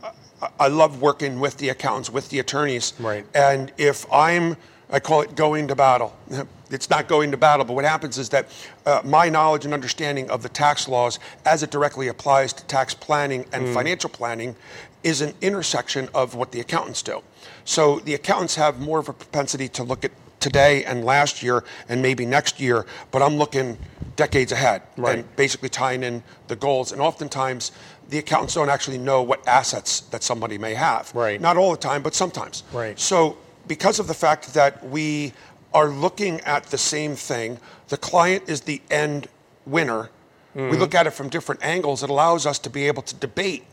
I, 0.43 0.49
I 0.61 0.69
love 0.69 1.01
working 1.03 1.41
with 1.41 1.59
the 1.59 1.69
accountants, 1.69 2.11
with 2.11 2.31
the 2.31 2.39
attorneys. 2.39 2.95
Right. 2.99 3.27
And 3.35 3.71
if 3.77 4.11
I'm, 4.13 4.57
I 4.91 4.99
call 4.99 5.21
it 5.21 5.37
going 5.37 5.69
to 5.69 5.77
battle. 5.77 6.17
It's 6.71 6.91
not 6.91 7.09
going 7.09 7.31
to 7.31 7.39
battle, 7.39 7.65
but 7.65 7.73
what 7.73 7.87
happens 7.87 8.19
is 8.19 8.29
that 8.29 8.47
uh, 8.85 9.01
my 9.03 9.31
knowledge 9.31 9.65
and 9.65 9.73
understanding 9.73 10.29
of 10.29 10.43
the 10.43 10.51
tax 10.51 10.87
laws 10.87 11.19
as 11.47 11.63
it 11.63 11.71
directly 11.71 12.09
applies 12.09 12.53
to 12.53 12.63
tax 12.67 12.93
planning 12.93 13.47
and 13.55 13.65
Mm. 13.69 13.73
financial 13.73 14.11
planning 14.11 14.55
is 15.03 15.23
an 15.23 15.33
intersection 15.41 16.11
of 16.13 16.35
what 16.35 16.53
the 16.53 16.61
accountants 16.61 17.01
do. 17.01 17.23
So 17.65 18.01
the 18.01 18.13
accountants 18.13 18.57
have 18.57 18.81
more 18.81 18.99
of 18.99 19.09
a 19.09 19.15
propensity 19.15 19.67
to 19.69 19.83
look 19.83 20.05
at 20.05 20.11
today 20.41 20.85
and 20.85 21.05
last 21.05 21.43
year 21.43 21.65
and 21.89 22.01
maybe 22.03 22.25
next 22.27 22.61
year, 22.61 22.87
but 23.11 23.23
I'm 23.23 23.37
looking 23.37 23.77
decades 24.17 24.53
ahead 24.53 24.83
Right. 24.97 25.19
and 25.19 25.37
basically 25.37 25.69
tying 25.69 26.03
in 26.03 26.23
the 26.49 26.57
goals. 26.57 26.93
And 26.93 27.01
oftentimes, 27.01 27.73
the 28.09 28.19
accountants 28.19 28.55
don't 28.55 28.69
actually 28.71 28.99
know 28.99 29.23
what 29.23 29.47
assets 29.47 30.01
that 30.11 30.23
somebody 30.23 30.59
may 30.59 30.75
have. 30.75 31.11
Right. 31.15 31.41
Not 31.41 31.57
all 31.57 31.71
the 31.73 31.77
time, 31.77 32.03
but 32.03 32.15
sometimes. 32.15 32.63
Right. 32.73 32.99
So, 32.99 33.37
because 33.67 33.99
of 33.99 34.07
the 34.07 34.15
fact 34.15 34.55
that 34.55 34.87
we 34.89 35.33
are 35.75 35.89
looking 35.91 36.41
at 36.41 36.65
the 36.65 36.79
same 36.79 37.15
thing, 37.15 37.59
the 37.89 37.97
client 37.99 38.45
is 38.49 38.63
the 38.63 38.81
end 38.91 39.29
winner. 39.67 40.11
We 40.55 40.63
Mm-hmm. 40.63 40.77
look 40.81 40.95
at 40.95 41.07
it 41.07 41.11
from 41.13 41.29
different 41.29 41.63
angles. 41.63 42.03
It 42.03 42.11
allows 42.11 42.47
us 42.47 42.59
to 42.61 42.71
be 42.71 42.87
able 42.89 43.03
to 43.03 43.15
debate 43.15 43.65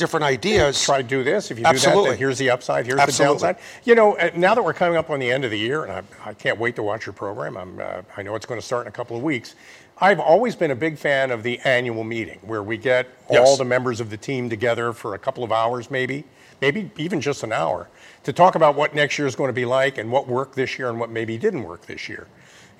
different 0.00 0.24
ideas. 0.24 0.82
try 0.82 1.02
to 1.02 1.06
do 1.06 1.22
this. 1.22 1.52
If 1.52 1.58
you 1.58 1.64
do 1.64 1.78
that, 1.78 2.04
then 2.04 2.18
here's 2.18 2.38
the 2.38 2.50
upside, 2.50 2.86
here's 2.86 2.98
Absolutely. 2.98 3.38
the 3.38 3.46
downside. 3.52 3.64
You 3.84 3.94
know, 3.94 4.16
uh, 4.16 4.30
now 4.34 4.56
that 4.56 4.64
we're 4.64 4.74
coming 4.74 4.96
up 4.96 5.10
on 5.10 5.20
the 5.20 5.30
end 5.30 5.44
of 5.44 5.52
the 5.52 5.58
year, 5.58 5.84
and 5.84 5.92
I, 5.92 6.30
I 6.30 6.34
can't 6.34 6.58
wait 6.58 6.74
to 6.76 6.82
watch 6.82 7.06
your 7.06 7.12
program. 7.12 7.56
I'm, 7.56 7.78
uh, 7.78 8.02
I 8.16 8.22
know 8.22 8.34
it's 8.34 8.46
going 8.46 8.60
to 8.60 8.66
start 8.66 8.86
in 8.86 8.88
a 8.88 8.92
couple 8.92 9.16
of 9.16 9.22
weeks. 9.22 9.54
I've 10.02 10.18
always 10.18 10.56
been 10.56 10.70
a 10.70 10.76
big 10.76 10.96
fan 10.96 11.30
of 11.30 11.42
the 11.42 11.58
annual 11.60 12.04
meeting 12.04 12.38
where 12.42 12.62
we 12.62 12.78
get 12.78 13.06
all 13.28 13.56
the 13.58 13.66
members 13.66 14.00
of 14.00 14.08
the 14.08 14.16
team 14.16 14.48
together 14.48 14.94
for 14.94 15.14
a 15.14 15.18
couple 15.18 15.44
of 15.44 15.52
hours, 15.52 15.90
maybe, 15.90 16.24
maybe 16.62 16.90
even 16.96 17.20
just 17.20 17.42
an 17.42 17.52
hour, 17.52 17.88
to 18.24 18.32
talk 18.32 18.54
about 18.54 18.74
what 18.74 18.94
next 18.94 19.18
year 19.18 19.26
is 19.28 19.36
going 19.36 19.48
to 19.48 19.54
be 19.54 19.66
like 19.66 19.98
and 19.98 20.10
what 20.10 20.26
worked 20.26 20.56
this 20.56 20.78
year 20.78 20.88
and 20.88 20.98
what 20.98 21.10
maybe 21.10 21.36
didn't 21.36 21.64
work 21.64 21.84
this 21.84 22.08
year. 22.08 22.26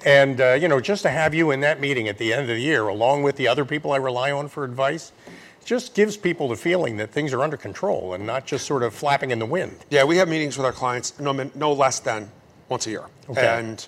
And, 0.06 0.40
uh, 0.40 0.52
you 0.54 0.66
know, 0.66 0.80
just 0.80 1.02
to 1.02 1.10
have 1.10 1.34
you 1.34 1.50
in 1.50 1.60
that 1.60 1.78
meeting 1.78 2.08
at 2.08 2.16
the 2.16 2.32
end 2.32 2.42
of 2.42 2.48
the 2.48 2.58
year, 2.58 2.88
along 2.88 3.22
with 3.22 3.36
the 3.36 3.48
other 3.48 3.66
people 3.66 3.92
I 3.92 3.96
rely 3.96 4.32
on 4.32 4.48
for 4.48 4.64
advice, 4.64 5.12
just 5.64 5.94
gives 5.94 6.16
people 6.16 6.48
the 6.48 6.56
feeling 6.56 6.96
that 6.96 7.10
things 7.10 7.32
are 7.32 7.42
under 7.42 7.56
control 7.56 8.14
and 8.14 8.26
not 8.26 8.46
just 8.46 8.66
sort 8.66 8.82
of 8.82 8.94
flapping 8.94 9.30
in 9.30 9.38
the 9.38 9.46
wind. 9.46 9.76
Yeah, 9.90 10.04
we 10.04 10.16
have 10.16 10.28
meetings 10.28 10.56
with 10.56 10.66
our 10.66 10.72
clients 10.72 11.18
no, 11.20 11.32
no 11.54 11.72
less 11.72 12.00
than 12.00 12.30
once 12.68 12.86
a 12.86 12.90
year. 12.90 13.04
Okay. 13.28 13.46
And 13.46 13.86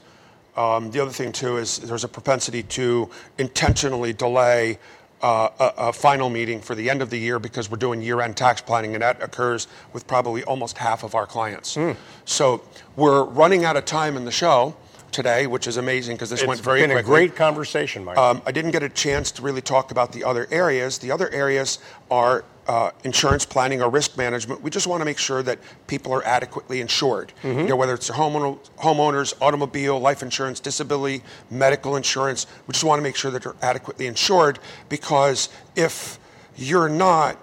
um, 0.57 0.91
the 0.91 1.01
other 1.01 1.11
thing, 1.11 1.33
too, 1.33 1.57
is 1.57 1.79
there's 1.79 2.05
a 2.05 2.09
propensity 2.09 2.63
to 2.65 3.09
intentionally 3.39 4.13
delay 4.13 4.79
uh, 5.23 5.49
a, 5.61 5.89
a 5.89 5.93
final 5.93 6.29
meeting 6.29 6.61
for 6.61 6.75
the 6.75 6.91
end 6.91 7.01
of 7.01 7.09
the 7.09 7.19
year 7.19 7.39
because 7.39 7.71
we're 7.71 7.77
doing 7.77 8.03
year 8.03 8.21
end 8.21 8.37
tax 8.37 8.61
planning, 8.61 8.95
and 8.95 9.03
that 9.03 9.23
occurs 9.23 9.69
with 9.93 10.07
probably 10.07 10.43
almost 10.45 10.77
half 10.77 11.05
of 11.05 11.15
our 11.15 11.27
clients. 11.27 11.77
Hmm. 11.77 11.93
So 12.25 12.63
we're 12.97 13.25
running 13.25 13.65
out 13.65 13.77
of 13.77 13.85
time 13.85 14.17
in 14.17 14.25
the 14.25 14.33
show 14.33 14.77
today, 15.13 15.47
which 15.47 15.67
is 15.67 15.77
amazing 15.77 16.17
because 16.17 16.31
this 16.31 16.41
It's 16.41 16.49
went 16.49 16.61
very 16.61 16.81
quickly. 16.81 16.97
It's 16.97 17.07
been 17.07 17.13
a 17.13 17.17
great 17.17 17.37
conversation, 17.37 18.05
Mike. 18.05 18.19
Um, 18.19 18.43
I 18.47 18.53
didn't 18.53 18.71
get 18.73 18.83
a 18.83 18.89
chance 18.89 19.31
to 19.33 19.43
really 19.43 19.61
talk 19.61 19.91
about 19.91 20.13
the 20.13 20.25
other 20.25 20.47
areas. 20.51 20.99
The 20.99 21.11
other 21.11 21.31
areas 21.31 21.79
are 22.11 22.45
uh, 22.67 22.91
insurance 23.05 23.45
planning 23.45 23.83
or 23.83 23.91
risk 23.91 24.17
management. 24.17 24.63
We 24.63 24.71
just 24.71 24.87
want 24.87 25.01
to 25.01 25.05
make 25.05 25.19
sure 25.19 25.43
that 25.43 25.59
people 25.87 26.13
are 26.13 26.25
adequately 26.25 26.81
insured. 26.81 27.33
Mm-hmm. 27.43 27.61
You 27.61 27.69
know, 27.69 27.77
whether 27.77 27.95
it's 27.95 28.09
their 28.09 28.17
homeowner, 28.17 28.59
homeowners, 28.79 29.35
automobile, 29.41 29.99
life 29.99 30.23
insurance, 30.23 30.61
disability, 30.61 31.23
medical 31.51 31.97
insurance. 31.97 32.47
We 32.67 32.73
just 32.73 32.85
want 32.85 32.99
to 32.99 33.03
make 33.03 33.17
sure 33.17 33.31
that 33.31 33.43
they're 33.43 33.57
adequately 33.63 34.07
insured 34.07 34.59
because 34.89 35.49
if 35.77 36.19
you're 36.57 36.89
not, 36.89 37.37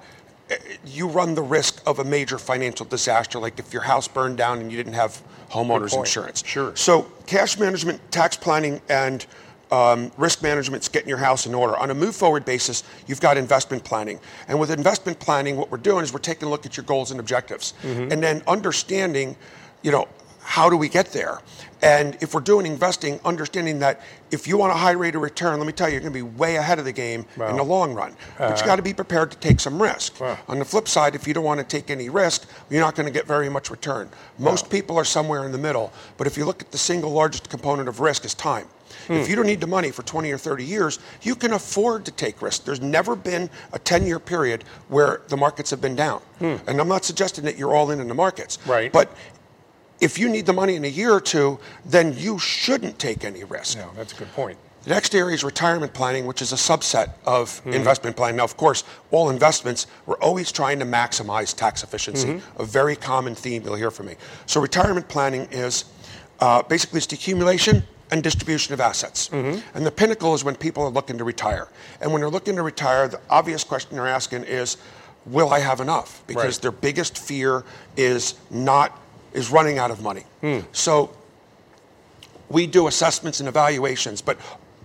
you 0.85 1.07
run 1.07 1.35
the 1.35 1.41
risk 1.41 1.81
of 1.85 1.99
a 1.99 2.03
major 2.03 2.37
financial 2.37 2.85
disaster, 2.85 3.39
like 3.39 3.59
if 3.59 3.73
your 3.73 3.83
house 3.83 4.07
burned 4.07 4.37
down 4.37 4.59
and 4.59 4.71
you 4.71 4.77
didn't 4.77 4.93
have 4.93 5.21
homeowners 5.49 5.95
insurance. 5.97 6.43
Sure. 6.45 6.75
So 6.75 7.03
cash 7.27 7.57
management, 7.59 7.99
tax 8.11 8.35
planning, 8.35 8.81
and 8.89 9.25
um, 9.71 10.11
risk 10.17 10.41
management 10.41 10.83
is 10.83 10.89
getting 10.89 11.09
your 11.09 11.19
house 11.19 11.45
in 11.45 11.53
order. 11.53 11.77
On 11.77 11.91
a 11.91 11.93
move 11.93 12.15
forward 12.15 12.45
basis, 12.45 12.83
you've 13.07 13.21
got 13.21 13.37
investment 13.37 13.83
planning. 13.83 14.19
And 14.47 14.59
with 14.59 14.71
investment 14.71 15.19
planning, 15.19 15.57
what 15.57 15.69
we're 15.69 15.77
doing 15.77 16.03
is 16.03 16.11
we're 16.11 16.19
taking 16.19 16.47
a 16.47 16.51
look 16.51 16.65
at 16.65 16.75
your 16.75 16.85
goals 16.85 17.11
and 17.11 17.19
objectives 17.19 17.73
and 17.83 18.23
then 18.23 18.41
understanding, 18.47 19.35
you 19.83 19.91
know, 19.91 20.07
how 20.49 20.67
do 20.67 20.75
we 20.75 20.89
get 20.89 21.11
there? 21.11 21.37
And 21.83 22.17
if 22.21 22.33
we're 22.33 22.41
doing 22.41 22.65
investing, 22.65 23.19
understanding 23.23 23.77
that 23.79 24.01
if 24.31 24.47
you 24.47 24.57
want 24.57 24.73
a 24.73 24.75
high 24.75 24.93
rate 24.93 25.13
of 25.13 25.21
return, 25.21 25.59
let 25.59 25.67
me 25.67 25.71
tell 25.71 25.87
you, 25.87 25.93
you're 25.93 26.01
going 26.01 26.11
to 26.11 26.17
be 26.17 26.23
way 26.23 26.55
ahead 26.55 26.79
of 26.79 26.85
the 26.85 26.91
game 26.91 27.23
in 27.35 27.55
the 27.55 27.63
long 27.63 27.93
run. 27.93 28.15
But 28.39 28.57
you 28.57 28.63
uh, 28.63 28.65
got 28.65 28.77
to 28.77 28.81
be 28.81 28.91
prepared 28.91 29.29
to 29.29 29.37
take 29.37 29.59
some 29.59 29.79
risk. 29.79 30.19
On 30.47 30.57
the 30.57 30.65
flip 30.65 30.87
side, 30.87 31.13
if 31.13 31.27
you 31.27 31.35
don't 31.35 31.43
want 31.43 31.59
to 31.59 31.65
take 31.65 31.91
any 31.91 32.09
risk, 32.09 32.49
you're 32.71 32.81
not 32.81 32.95
going 32.95 33.05
to 33.05 33.13
get 33.13 33.27
very 33.27 33.47
much 33.47 33.69
return. 33.69 34.09
Most 34.39 34.71
people 34.71 34.97
are 34.97 35.05
somewhere 35.05 35.45
in 35.45 35.51
the 35.51 35.59
middle. 35.59 35.93
But 36.17 36.25
if 36.25 36.35
you 36.35 36.45
look 36.45 36.63
at 36.63 36.71
the 36.71 36.79
single 36.79 37.11
largest 37.11 37.47
component 37.47 37.87
of 37.87 37.99
risk 37.99 38.25
is 38.25 38.33
time. 38.33 38.67
If 39.07 39.25
hmm. 39.25 39.29
you 39.29 39.35
don't 39.35 39.45
need 39.45 39.61
the 39.61 39.67
money 39.67 39.91
for 39.91 40.03
20 40.03 40.31
or 40.31 40.37
30 40.37 40.63
years, 40.63 40.99
you 41.21 41.35
can 41.35 41.53
afford 41.53 42.05
to 42.05 42.11
take 42.11 42.41
risk. 42.41 42.65
There's 42.65 42.81
never 42.81 43.15
been 43.15 43.49
a 43.71 43.79
10 43.79 44.05
year 44.05 44.19
period 44.19 44.63
where 44.87 45.21
the 45.27 45.37
markets 45.37 45.69
have 45.69 45.79
been 45.79 45.95
down. 45.95 46.21
Hmm. 46.39 46.55
And 46.67 46.81
I'm 46.81 46.87
not 46.87 47.05
suggesting 47.05 47.45
that 47.45 47.57
you're 47.57 47.73
all 47.73 47.91
in 47.91 47.99
in 47.99 48.07
the 48.07 48.15
markets. 48.15 48.57
Right. 48.65 48.91
But 48.91 49.15
if 50.01 50.17
you 50.17 50.29
need 50.29 50.45
the 50.45 50.53
money 50.53 50.75
in 50.75 50.85
a 50.85 50.89
year 50.89 51.11
or 51.11 51.21
two, 51.21 51.59
then 51.85 52.15
you 52.17 52.39
shouldn't 52.39 52.99
take 52.99 53.23
any 53.23 53.43
risk. 53.43 53.77
no, 53.77 53.91
that's 53.95 54.13
a 54.13 54.15
good 54.15 54.31
point. 54.33 54.57
The 54.83 54.91
next 54.91 55.13
area 55.13 55.35
is 55.35 55.43
retirement 55.43 55.93
planning, 55.93 56.25
which 56.25 56.41
is 56.41 56.53
a 56.53 56.55
subset 56.55 57.11
of 57.25 57.49
mm-hmm. 57.49 57.73
investment 57.73 58.15
planning. 58.15 58.37
Now, 58.37 58.45
of 58.45 58.55
course, 58.55 58.85
all 59.11 59.29
investments, 59.29 59.87
we're 60.05 60.17
always 60.19 60.51
trying 60.51 60.79
to 60.79 60.85
maximize 60.85 61.55
tax 61.55 61.83
efficiency, 61.83 62.29
mm-hmm. 62.29 62.61
a 62.61 62.65
very 62.65 62.95
common 62.95 63.35
theme 63.35 63.63
you'll 63.63 63.75
hear 63.75 63.91
from 63.91 64.07
me. 64.07 64.15
So, 64.45 64.61
retirement 64.61 65.09
planning 65.09 65.47
is 65.51 65.85
uh, 66.39 66.63
basically 66.63 66.99
it's 66.99 67.07
the 67.07 67.15
accumulation 67.15 67.83
and 68.11 68.23
distribution 68.23 68.73
of 68.73 68.79
assets. 68.79 69.29
Mm-hmm. 69.29 69.77
And 69.77 69.85
the 69.85 69.91
pinnacle 69.91 70.33
is 70.33 70.43
when 70.43 70.55
people 70.55 70.83
are 70.83 70.89
looking 70.89 71.17
to 71.17 71.23
retire. 71.23 71.67
And 72.01 72.11
when 72.11 72.21
they're 72.21 72.29
looking 72.29 72.55
to 72.55 72.63
retire, 72.63 73.07
the 73.07 73.19
obvious 73.29 73.63
question 73.63 73.97
they're 73.97 74.07
asking 74.07 74.45
is, 74.45 74.77
will 75.25 75.53
I 75.53 75.59
have 75.59 75.81
enough? 75.81 76.23
Because 76.25 76.55
Right. 76.55 76.61
their 76.61 76.71
biggest 76.71 77.17
fear 77.17 77.63
is 77.97 78.35
not 78.49 78.97
is 79.33 79.49
running 79.49 79.77
out 79.77 79.91
of 79.91 80.01
money. 80.01 80.23
Hmm. 80.41 80.59
So 80.71 81.11
we 82.49 82.67
do 82.67 82.87
assessments 82.87 83.39
and 83.39 83.47
evaluations, 83.47 84.21
but 84.21 84.37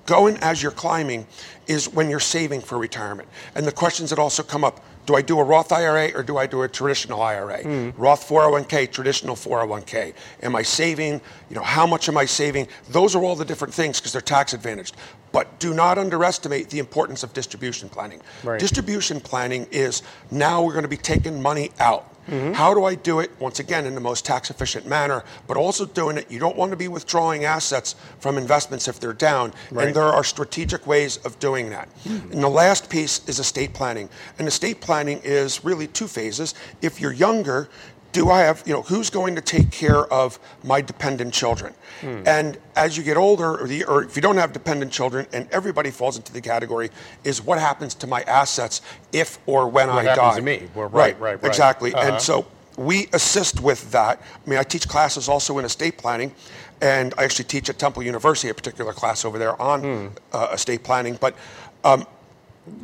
going 0.07 0.37
as 0.39 0.63
you're 0.63 0.73
climbing 0.73 1.27
is 1.67 1.89
when 1.89 2.11
you're 2.11 2.21
saving 2.21 2.61
for 2.61 2.79
retirement. 2.79 3.29
And 3.55 3.67
the 3.67 3.73
questions 3.73 4.11
that 4.11 4.19
also 4.19 4.43
come 4.43 4.65
up 4.65 4.85
do 5.07 5.15
I 5.15 5.23
do 5.23 5.39
a 5.39 5.45
Roth 5.45 5.71
IRA 5.71 6.13
or 6.15 6.23
do 6.23 6.39
I 6.39 6.47
do 6.47 6.63
a 6.63 6.69
traditional 6.69 7.21
IRA? 7.21 7.63
Hmm. 7.63 7.91
Roth 7.97 8.27
401k, 8.29 8.91
traditional 8.91 9.37
401k. 9.37 10.15
Am 10.43 10.57
I 10.57 10.63
saving? 10.63 11.21
You 11.51 11.57
know, 11.57 11.63
how 11.63 11.87
much 11.87 12.09
am 12.09 12.17
I 12.17 12.25
saving? 12.25 12.69
Those 12.89 13.15
are 13.15 13.23
all 13.23 13.37
the 13.37 13.45
different 13.45 13.75
things 13.75 14.01
because 14.01 14.13
they're 14.13 14.23
tax 14.23 14.55
advantaged. 14.55 14.97
But 15.33 15.59
do 15.59 15.75
not 15.75 15.99
underestimate 15.99 16.71
the 16.71 16.79
importance 16.79 17.23
of 17.23 17.33
distribution 17.33 17.89
planning. 17.89 18.23
Right. 18.43 18.59
Distribution 18.59 19.21
planning 19.21 19.67
is 19.71 20.03
now 20.31 20.63
we're 20.63 20.73
going 20.73 20.85
to 20.85 20.89
be 20.89 20.97
taking 20.97 21.43
money 21.43 21.71
out. 21.81 22.14
Mm-hmm. 22.29 22.53
How 22.53 22.75
do 22.75 22.85
I 22.85 22.95
do 22.95 23.21
it? 23.21 23.31
Once 23.39 23.61
again, 23.61 23.87
in 23.87 23.95
the 23.95 24.01
most 24.01 24.25
tax 24.25 24.51
efficient 24.51 24.87
manner, 24.87 25.25
but 25.47 25.57
also 25.57 25.85
doing 25.85 26.17
it, 26.17 26.31
you 26.31 26.39
don't 26.39 26.57
want 26.57 26.71
to 26.71 26.77
be 26.77 26.89
withdrawing 26.89 27.45
assets 27.45 27.95
from 28.19 28.39
investments 28.39 28.89
if 28.89 28.99
they're 29.01 29.13
down. 29.13 29.53
Right. 29.71 29.87
And 29.87 29.97
there 29.97 30.05
are 30.05 30.25
strategic 30.25 30.87
ways 30.87 31.19
of 31.19 31.39
doing 31.39 31.71
that. 31.71 31.89
And 32.05 32.43
the 32.43 32.49
last 32.49 32.89
piece 32.89 33.27
is 33.29 33.39
estate 33.39 33.75
planning. 33.75 34.09
And 34.39 34.49
estate 34.49 34.81
planning 34.81 35.21
is 35.25 35.65
really 35.65 35.87
two 35.89 36.07
phases. 36.07 36.55
If 36.83 37.01
you're 37.01 37.13
younger, 37.13 37.69
do 38.15 38.31
I 38.31 38.43
have, 38.43 38.63
you 38.65 38.73
know, 38.73 38.83
who's 38.83 39.11
going 39.11 39.35
to 39.35 39.41
take 39.41 39.73
care 39.73 40.07
of 40.07 40.39
my 40.63 40.81
dependent 40.81 41.35
children? 41.35 41.75
And 42.27 42.59
as 42.77 42.99
you 42.99 43.03
get 43.03 43.17
older, 43.17 43.59
or, 43.63 43.67
the, 43.67 43.85
or 43.87 44.05
if 44.05 44.15
you 44.15 44.21
don't 44.21 44.37
have 44.37 44.53
dependent 44.53 44.93
children, 44.93 45.27
and 45.33 45.49
everybody 45.51 45.91
falls 45.91 46.19
into 46.19 46.35
the 46.35 46.41
category, 46.43 46.91
is 47.25 47.41
what 47.41 47.59
happens 47.59 47.95
to 47.97 48.07
my 48.07 48.21
assets 48.25 48.83
if 49.13 49.39
or 49.47 49.69
when 49.69 49.89
I 49.89 50.03
happens 50.03 50.17
die? 50.19 50.37
to 50.37 50.43
me? 50.43 50.69
Well, 50.75 50.89
right, 50.89 51.19
right, 51.19 51.43
right. 51.43 51.45
Exactly. 51.45 51.95
Uh-huh. 51.95 52.13
And 52.13 52.21
so 52.21 52.47
we 52.77 53.09
assist 53.15 53.61
with 53.61 53.91
that. 53.93 54.21
I 54.47 54.51
mean, 54.51 54.59
I 54.59 54.65
teach 54.65 54.87
classes 54.87 55.31
also 55.31 55.59
in 55.59 55.65
estate 55.65 55.97
planning, 55.97 56.35
and 56.83 57.15
I 57.17 57.25
actually 57.25 57.47
teach 57.47 57.71
at 57.71 57.79
Temple 57.79 58.03
University 58.03 58.51
a 58.51 58.55
particular 58.55 58.93
class 58.93 59.25
over 59.25 59.39
there 59.39 59.61
on 59.61 59.81
Hmm. 59.81 60.07
uh, 60.35 60.49
estate 60.53 60.85
planning. 60.85 61.17
But 61.19 61.35
um, 61.85 62.07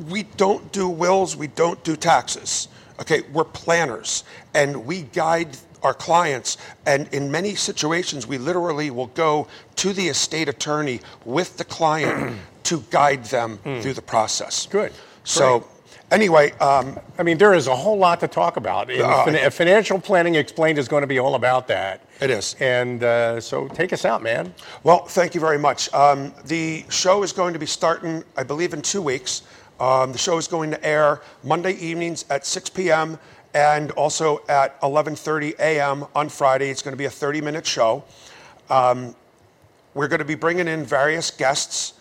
we 0.08 0.22
don't 0.38 0.72
do 0.72 0.88
wills, 0.88 1.36
we 1.36 1.48
don't 1.48 1.82
do 1.84 1.94
taxes. 1.94 2.68
Okay, 3.00 3.22
we're 3.32 3.44
planners, 3.44 4.24
and 4.54 4.84
we 4.86 5.02
guide 5.02 5.56
our 5.82 5.94
clients. 5.94 6.58
And 6.86 7.08
in 7.12 7.30
many 7.30 7.54
situations, 7.54 8.26
we 8.26 8.38
literally 8.38 8.90
will 8.90 9.06
go 9.08 9.48
to 9.76 9.92
the 9.92 10.08
estate 10.08 10.48
attorney 10.48 11.00
with 11.24 11.56
the 11.56 11.64
client 11.64 12.38
to 12.64 12.84
guide 12.90 13.24
them 13.24 13.58
through 13.80 13.94
the 13.94 14.02
process. 14.02 14.66
Good. 14.66 14.92
So. 15.24 15.60
Great. 15.60 15.70
Anyway, 16.10 16.50
um, 16.58 16.98
I 17.18 17.22
mean, 17.22 17.38
there 17.38 17.54
is 17.54 17.68
a 17.68 17.76
whole 17.76 17.96
lot 17.96 18.18
to 18.18 18.26
talk 18.26 18.56
about. 18.56 18.90
Uh, 18.90 19.24
fin- 19.24 19.50
Financial 19.52 20.00
Planning 20.00 20.34
Explained 20.34 20.76
is 20.76 20.88
going 20.88 21.02
to 21.02 21.06
be 21.06 21.20
all 21.20 21.36
about 21.36 21.68
that. 21.68 22.00
It 22.20 22.30
is. 22.30 22.56
And 22.58 23.04
uh, 23.04 23.40
so 23.40 23.68
take 23.68 23.92
us 23.92 24.04
out, 24.04 24.20
man. 24.20 24.52
Well, 24.82 25.06
thank 25.06 25.36
you 25.36 25.40
very 25.40 25.58
much. 25.58 25.92
Um, 25.94 26.34
the 26.46 26.84
show 26.88 27.22
is 27.22 27.32
going 27.32 27.52
to 27.52 27.60
be 27.60 27.66
starting, 27.66 28.24
I 28.36 28.42
believe, 28.42 28.74
in 28.74 28.82
two 28.82 29.00
weeks. 29.00 29.42
Um, 29.80 30.12
the 30.12 30.18
show 30.18 30.36
is 30.36 30.46
going 30.46 30.70
to 30.72 30.86
air 30.86 31.22
Monday 31.42 31.72
evenings 31.72 32.26
at 32.28 32.44
6 32.44 32.68
p.m. 32.70 33.18
and 33.54 33.90
also 33.92 34.42
at 34.46 34.78
11:30 34.82 35.58
a.m. 35.58 36.04
on 36.14 36.28
Friday. 36.28 36.68
It's 36.68 36.82
going 36.82 36.92
to 36.92 36.98
be 36.98 37.06
a 37.06 37.10
30-minute 37.10 37.66
show. 37.66 38.04
Um, 38.68 39.16
we're 39.94 40.06
going 40.06 40.18
to 40.18 40.26
be 40.26 40.34
bringing 40.34 40.68
in 40.68 40.84
various 40.84 41.30
guests, 41.30 41.94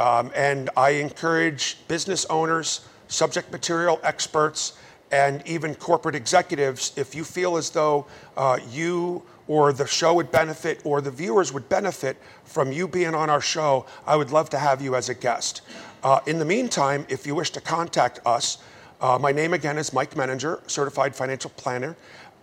um, 0.00 0.32
and 0.34 0.70
I 0.78 0.90
encourage 0.90 1.76
business 1.88 2.24
owners, 2.30 2.88
subject 3.08 3.52
material 3.52 4.00
experts, 4.02 4.72
and 5.12 5.46
even 5.46 5.74
corporate 5.74 6.14
executives, 6.14 6.92
if 6.96 7.14
you 7.14 7.24
feel 7.24 7.56
as 7.56 7.70
though 7.70 8.06
uh, 8.36 8.58
you 8.70 9.22
or 9.48 9.72
the 9.72 9.86
show 9.86 10.12
would 10.14 10.32
benefit 10.32 10.80
or 10.84 11.00
the 11.00 11.10
viewers 11.10 11.52
would 11.52 11.68
benefit 11.68 12.16
from 12.44 12.72
you 12.72 12.88
being 12.88 13.14
on 13.14 13.30
our 13.30 13.40
show, 13.40 13.86
I 14.06 14.16
would 14.16 14.32
love 14.32 14.50
to 14.50 14.58
have 14.58 14.82
you 14.82 14.96
as 14.96 15.08
a 15.08 15.14
guest. 15.14 15.62
Uh, 16.02 16.18
in 16.26 16.38
the 16.38 16.44
meantime, 16.44 17.06
if 17.08 17.26
you 17.26 17.34
wish 17.34 17.48
to 17.50 17.60
contact 17.60 18.20
us, 18.26 18.58
uh, 19.00 19.18
my 19.20 19.32
name 19.32 19.52
again 19.52 19.76
is 19.78 19.92
Mike 19.92 20.14
Menninger, 20.14 20.60
certified 20.68 21.14
financial 21.14 21.50
planner. 21.50 21.94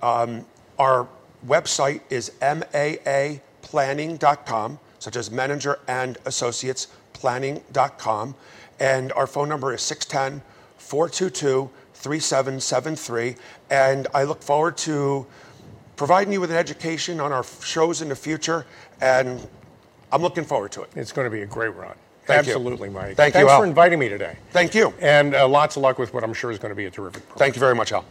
Um, 0.01 0.45
our 0.79 1.09
website 1.47 1.99
is 2.09 2.31
maaplanning.com, 2.41 4.79
such 4.99 5.15
as 5.15 5.29
Menninger 5.29 5.79
and 5.87 6.17
Associates 6.25 6.87
planning.com. 7.13 8.35
And 8.79 9.11
our 9.13 9.27
phone 9.27 9.49
number 9.49 9.73
is 9.73 9.81
610 9.81 10.41
422 10.77 11.69
3773. 12.03 13.35
And 13.69 14.07
I 14.13 14.23
look 14.23 14.43
forward 14.43 14.77
to 14.79 15.25
providing 15.95 16.33
you 16.33 16.41
with 16.41 16.51
an 16.51 16.57
education 16.57 17.19
on 17.19 17.31
our 17.31 17.43
shows 17.61 18.01
in 18.01 18.09
the 18.09 18.15
future. 18.15 18.65
And 19.01 19.45
I'm 20.11 20.21
looking 20.21 20.43
forward 20.43 20.71
to 20.73 20.81
it. 20.83 20.89
It's 20.95 21.11
going 21.11 21.25
to 21.25 21.31
be 21.31 21.41
a 21.41 21.45
great 21.45 21.73
run. 21.75 21.95
Thank 22.25 22.47
you. 22.47 22.53
Absolutely, 22.53 22.89
Mike. 22.89 23.17
Thank 23.17 23.33
you, 23.33 23.39
Thanks 23.39 23.51
Al. 23.51 23.59
for 23.59 23.65
inviting 23.65 23.99
me 23.99 24.09
today. 24.09 24.37
Thank 24.51 24.75
you. 24.75 24.93
And 25.01 25.35
uh, 25.35 25.47
lots 25.47 25.75
of 25.75 25.81
luck 25.81 25.97
with 25.97 26.13
what 26.13 26.23
I'm 26.23 26.33
sure 26.33 26.51
is 26.51 26.59
going 26.59 26.71
to 26.71 26.75
be 26.75 26.85
a 26.85 26.91
terrific 26.91 27.23
program. 27.23 27.39
Thank 27.39 27.55
you 27.55 27.59
very 27.59 27.75
much, 27.75 27.91
Al. 27.91 28.05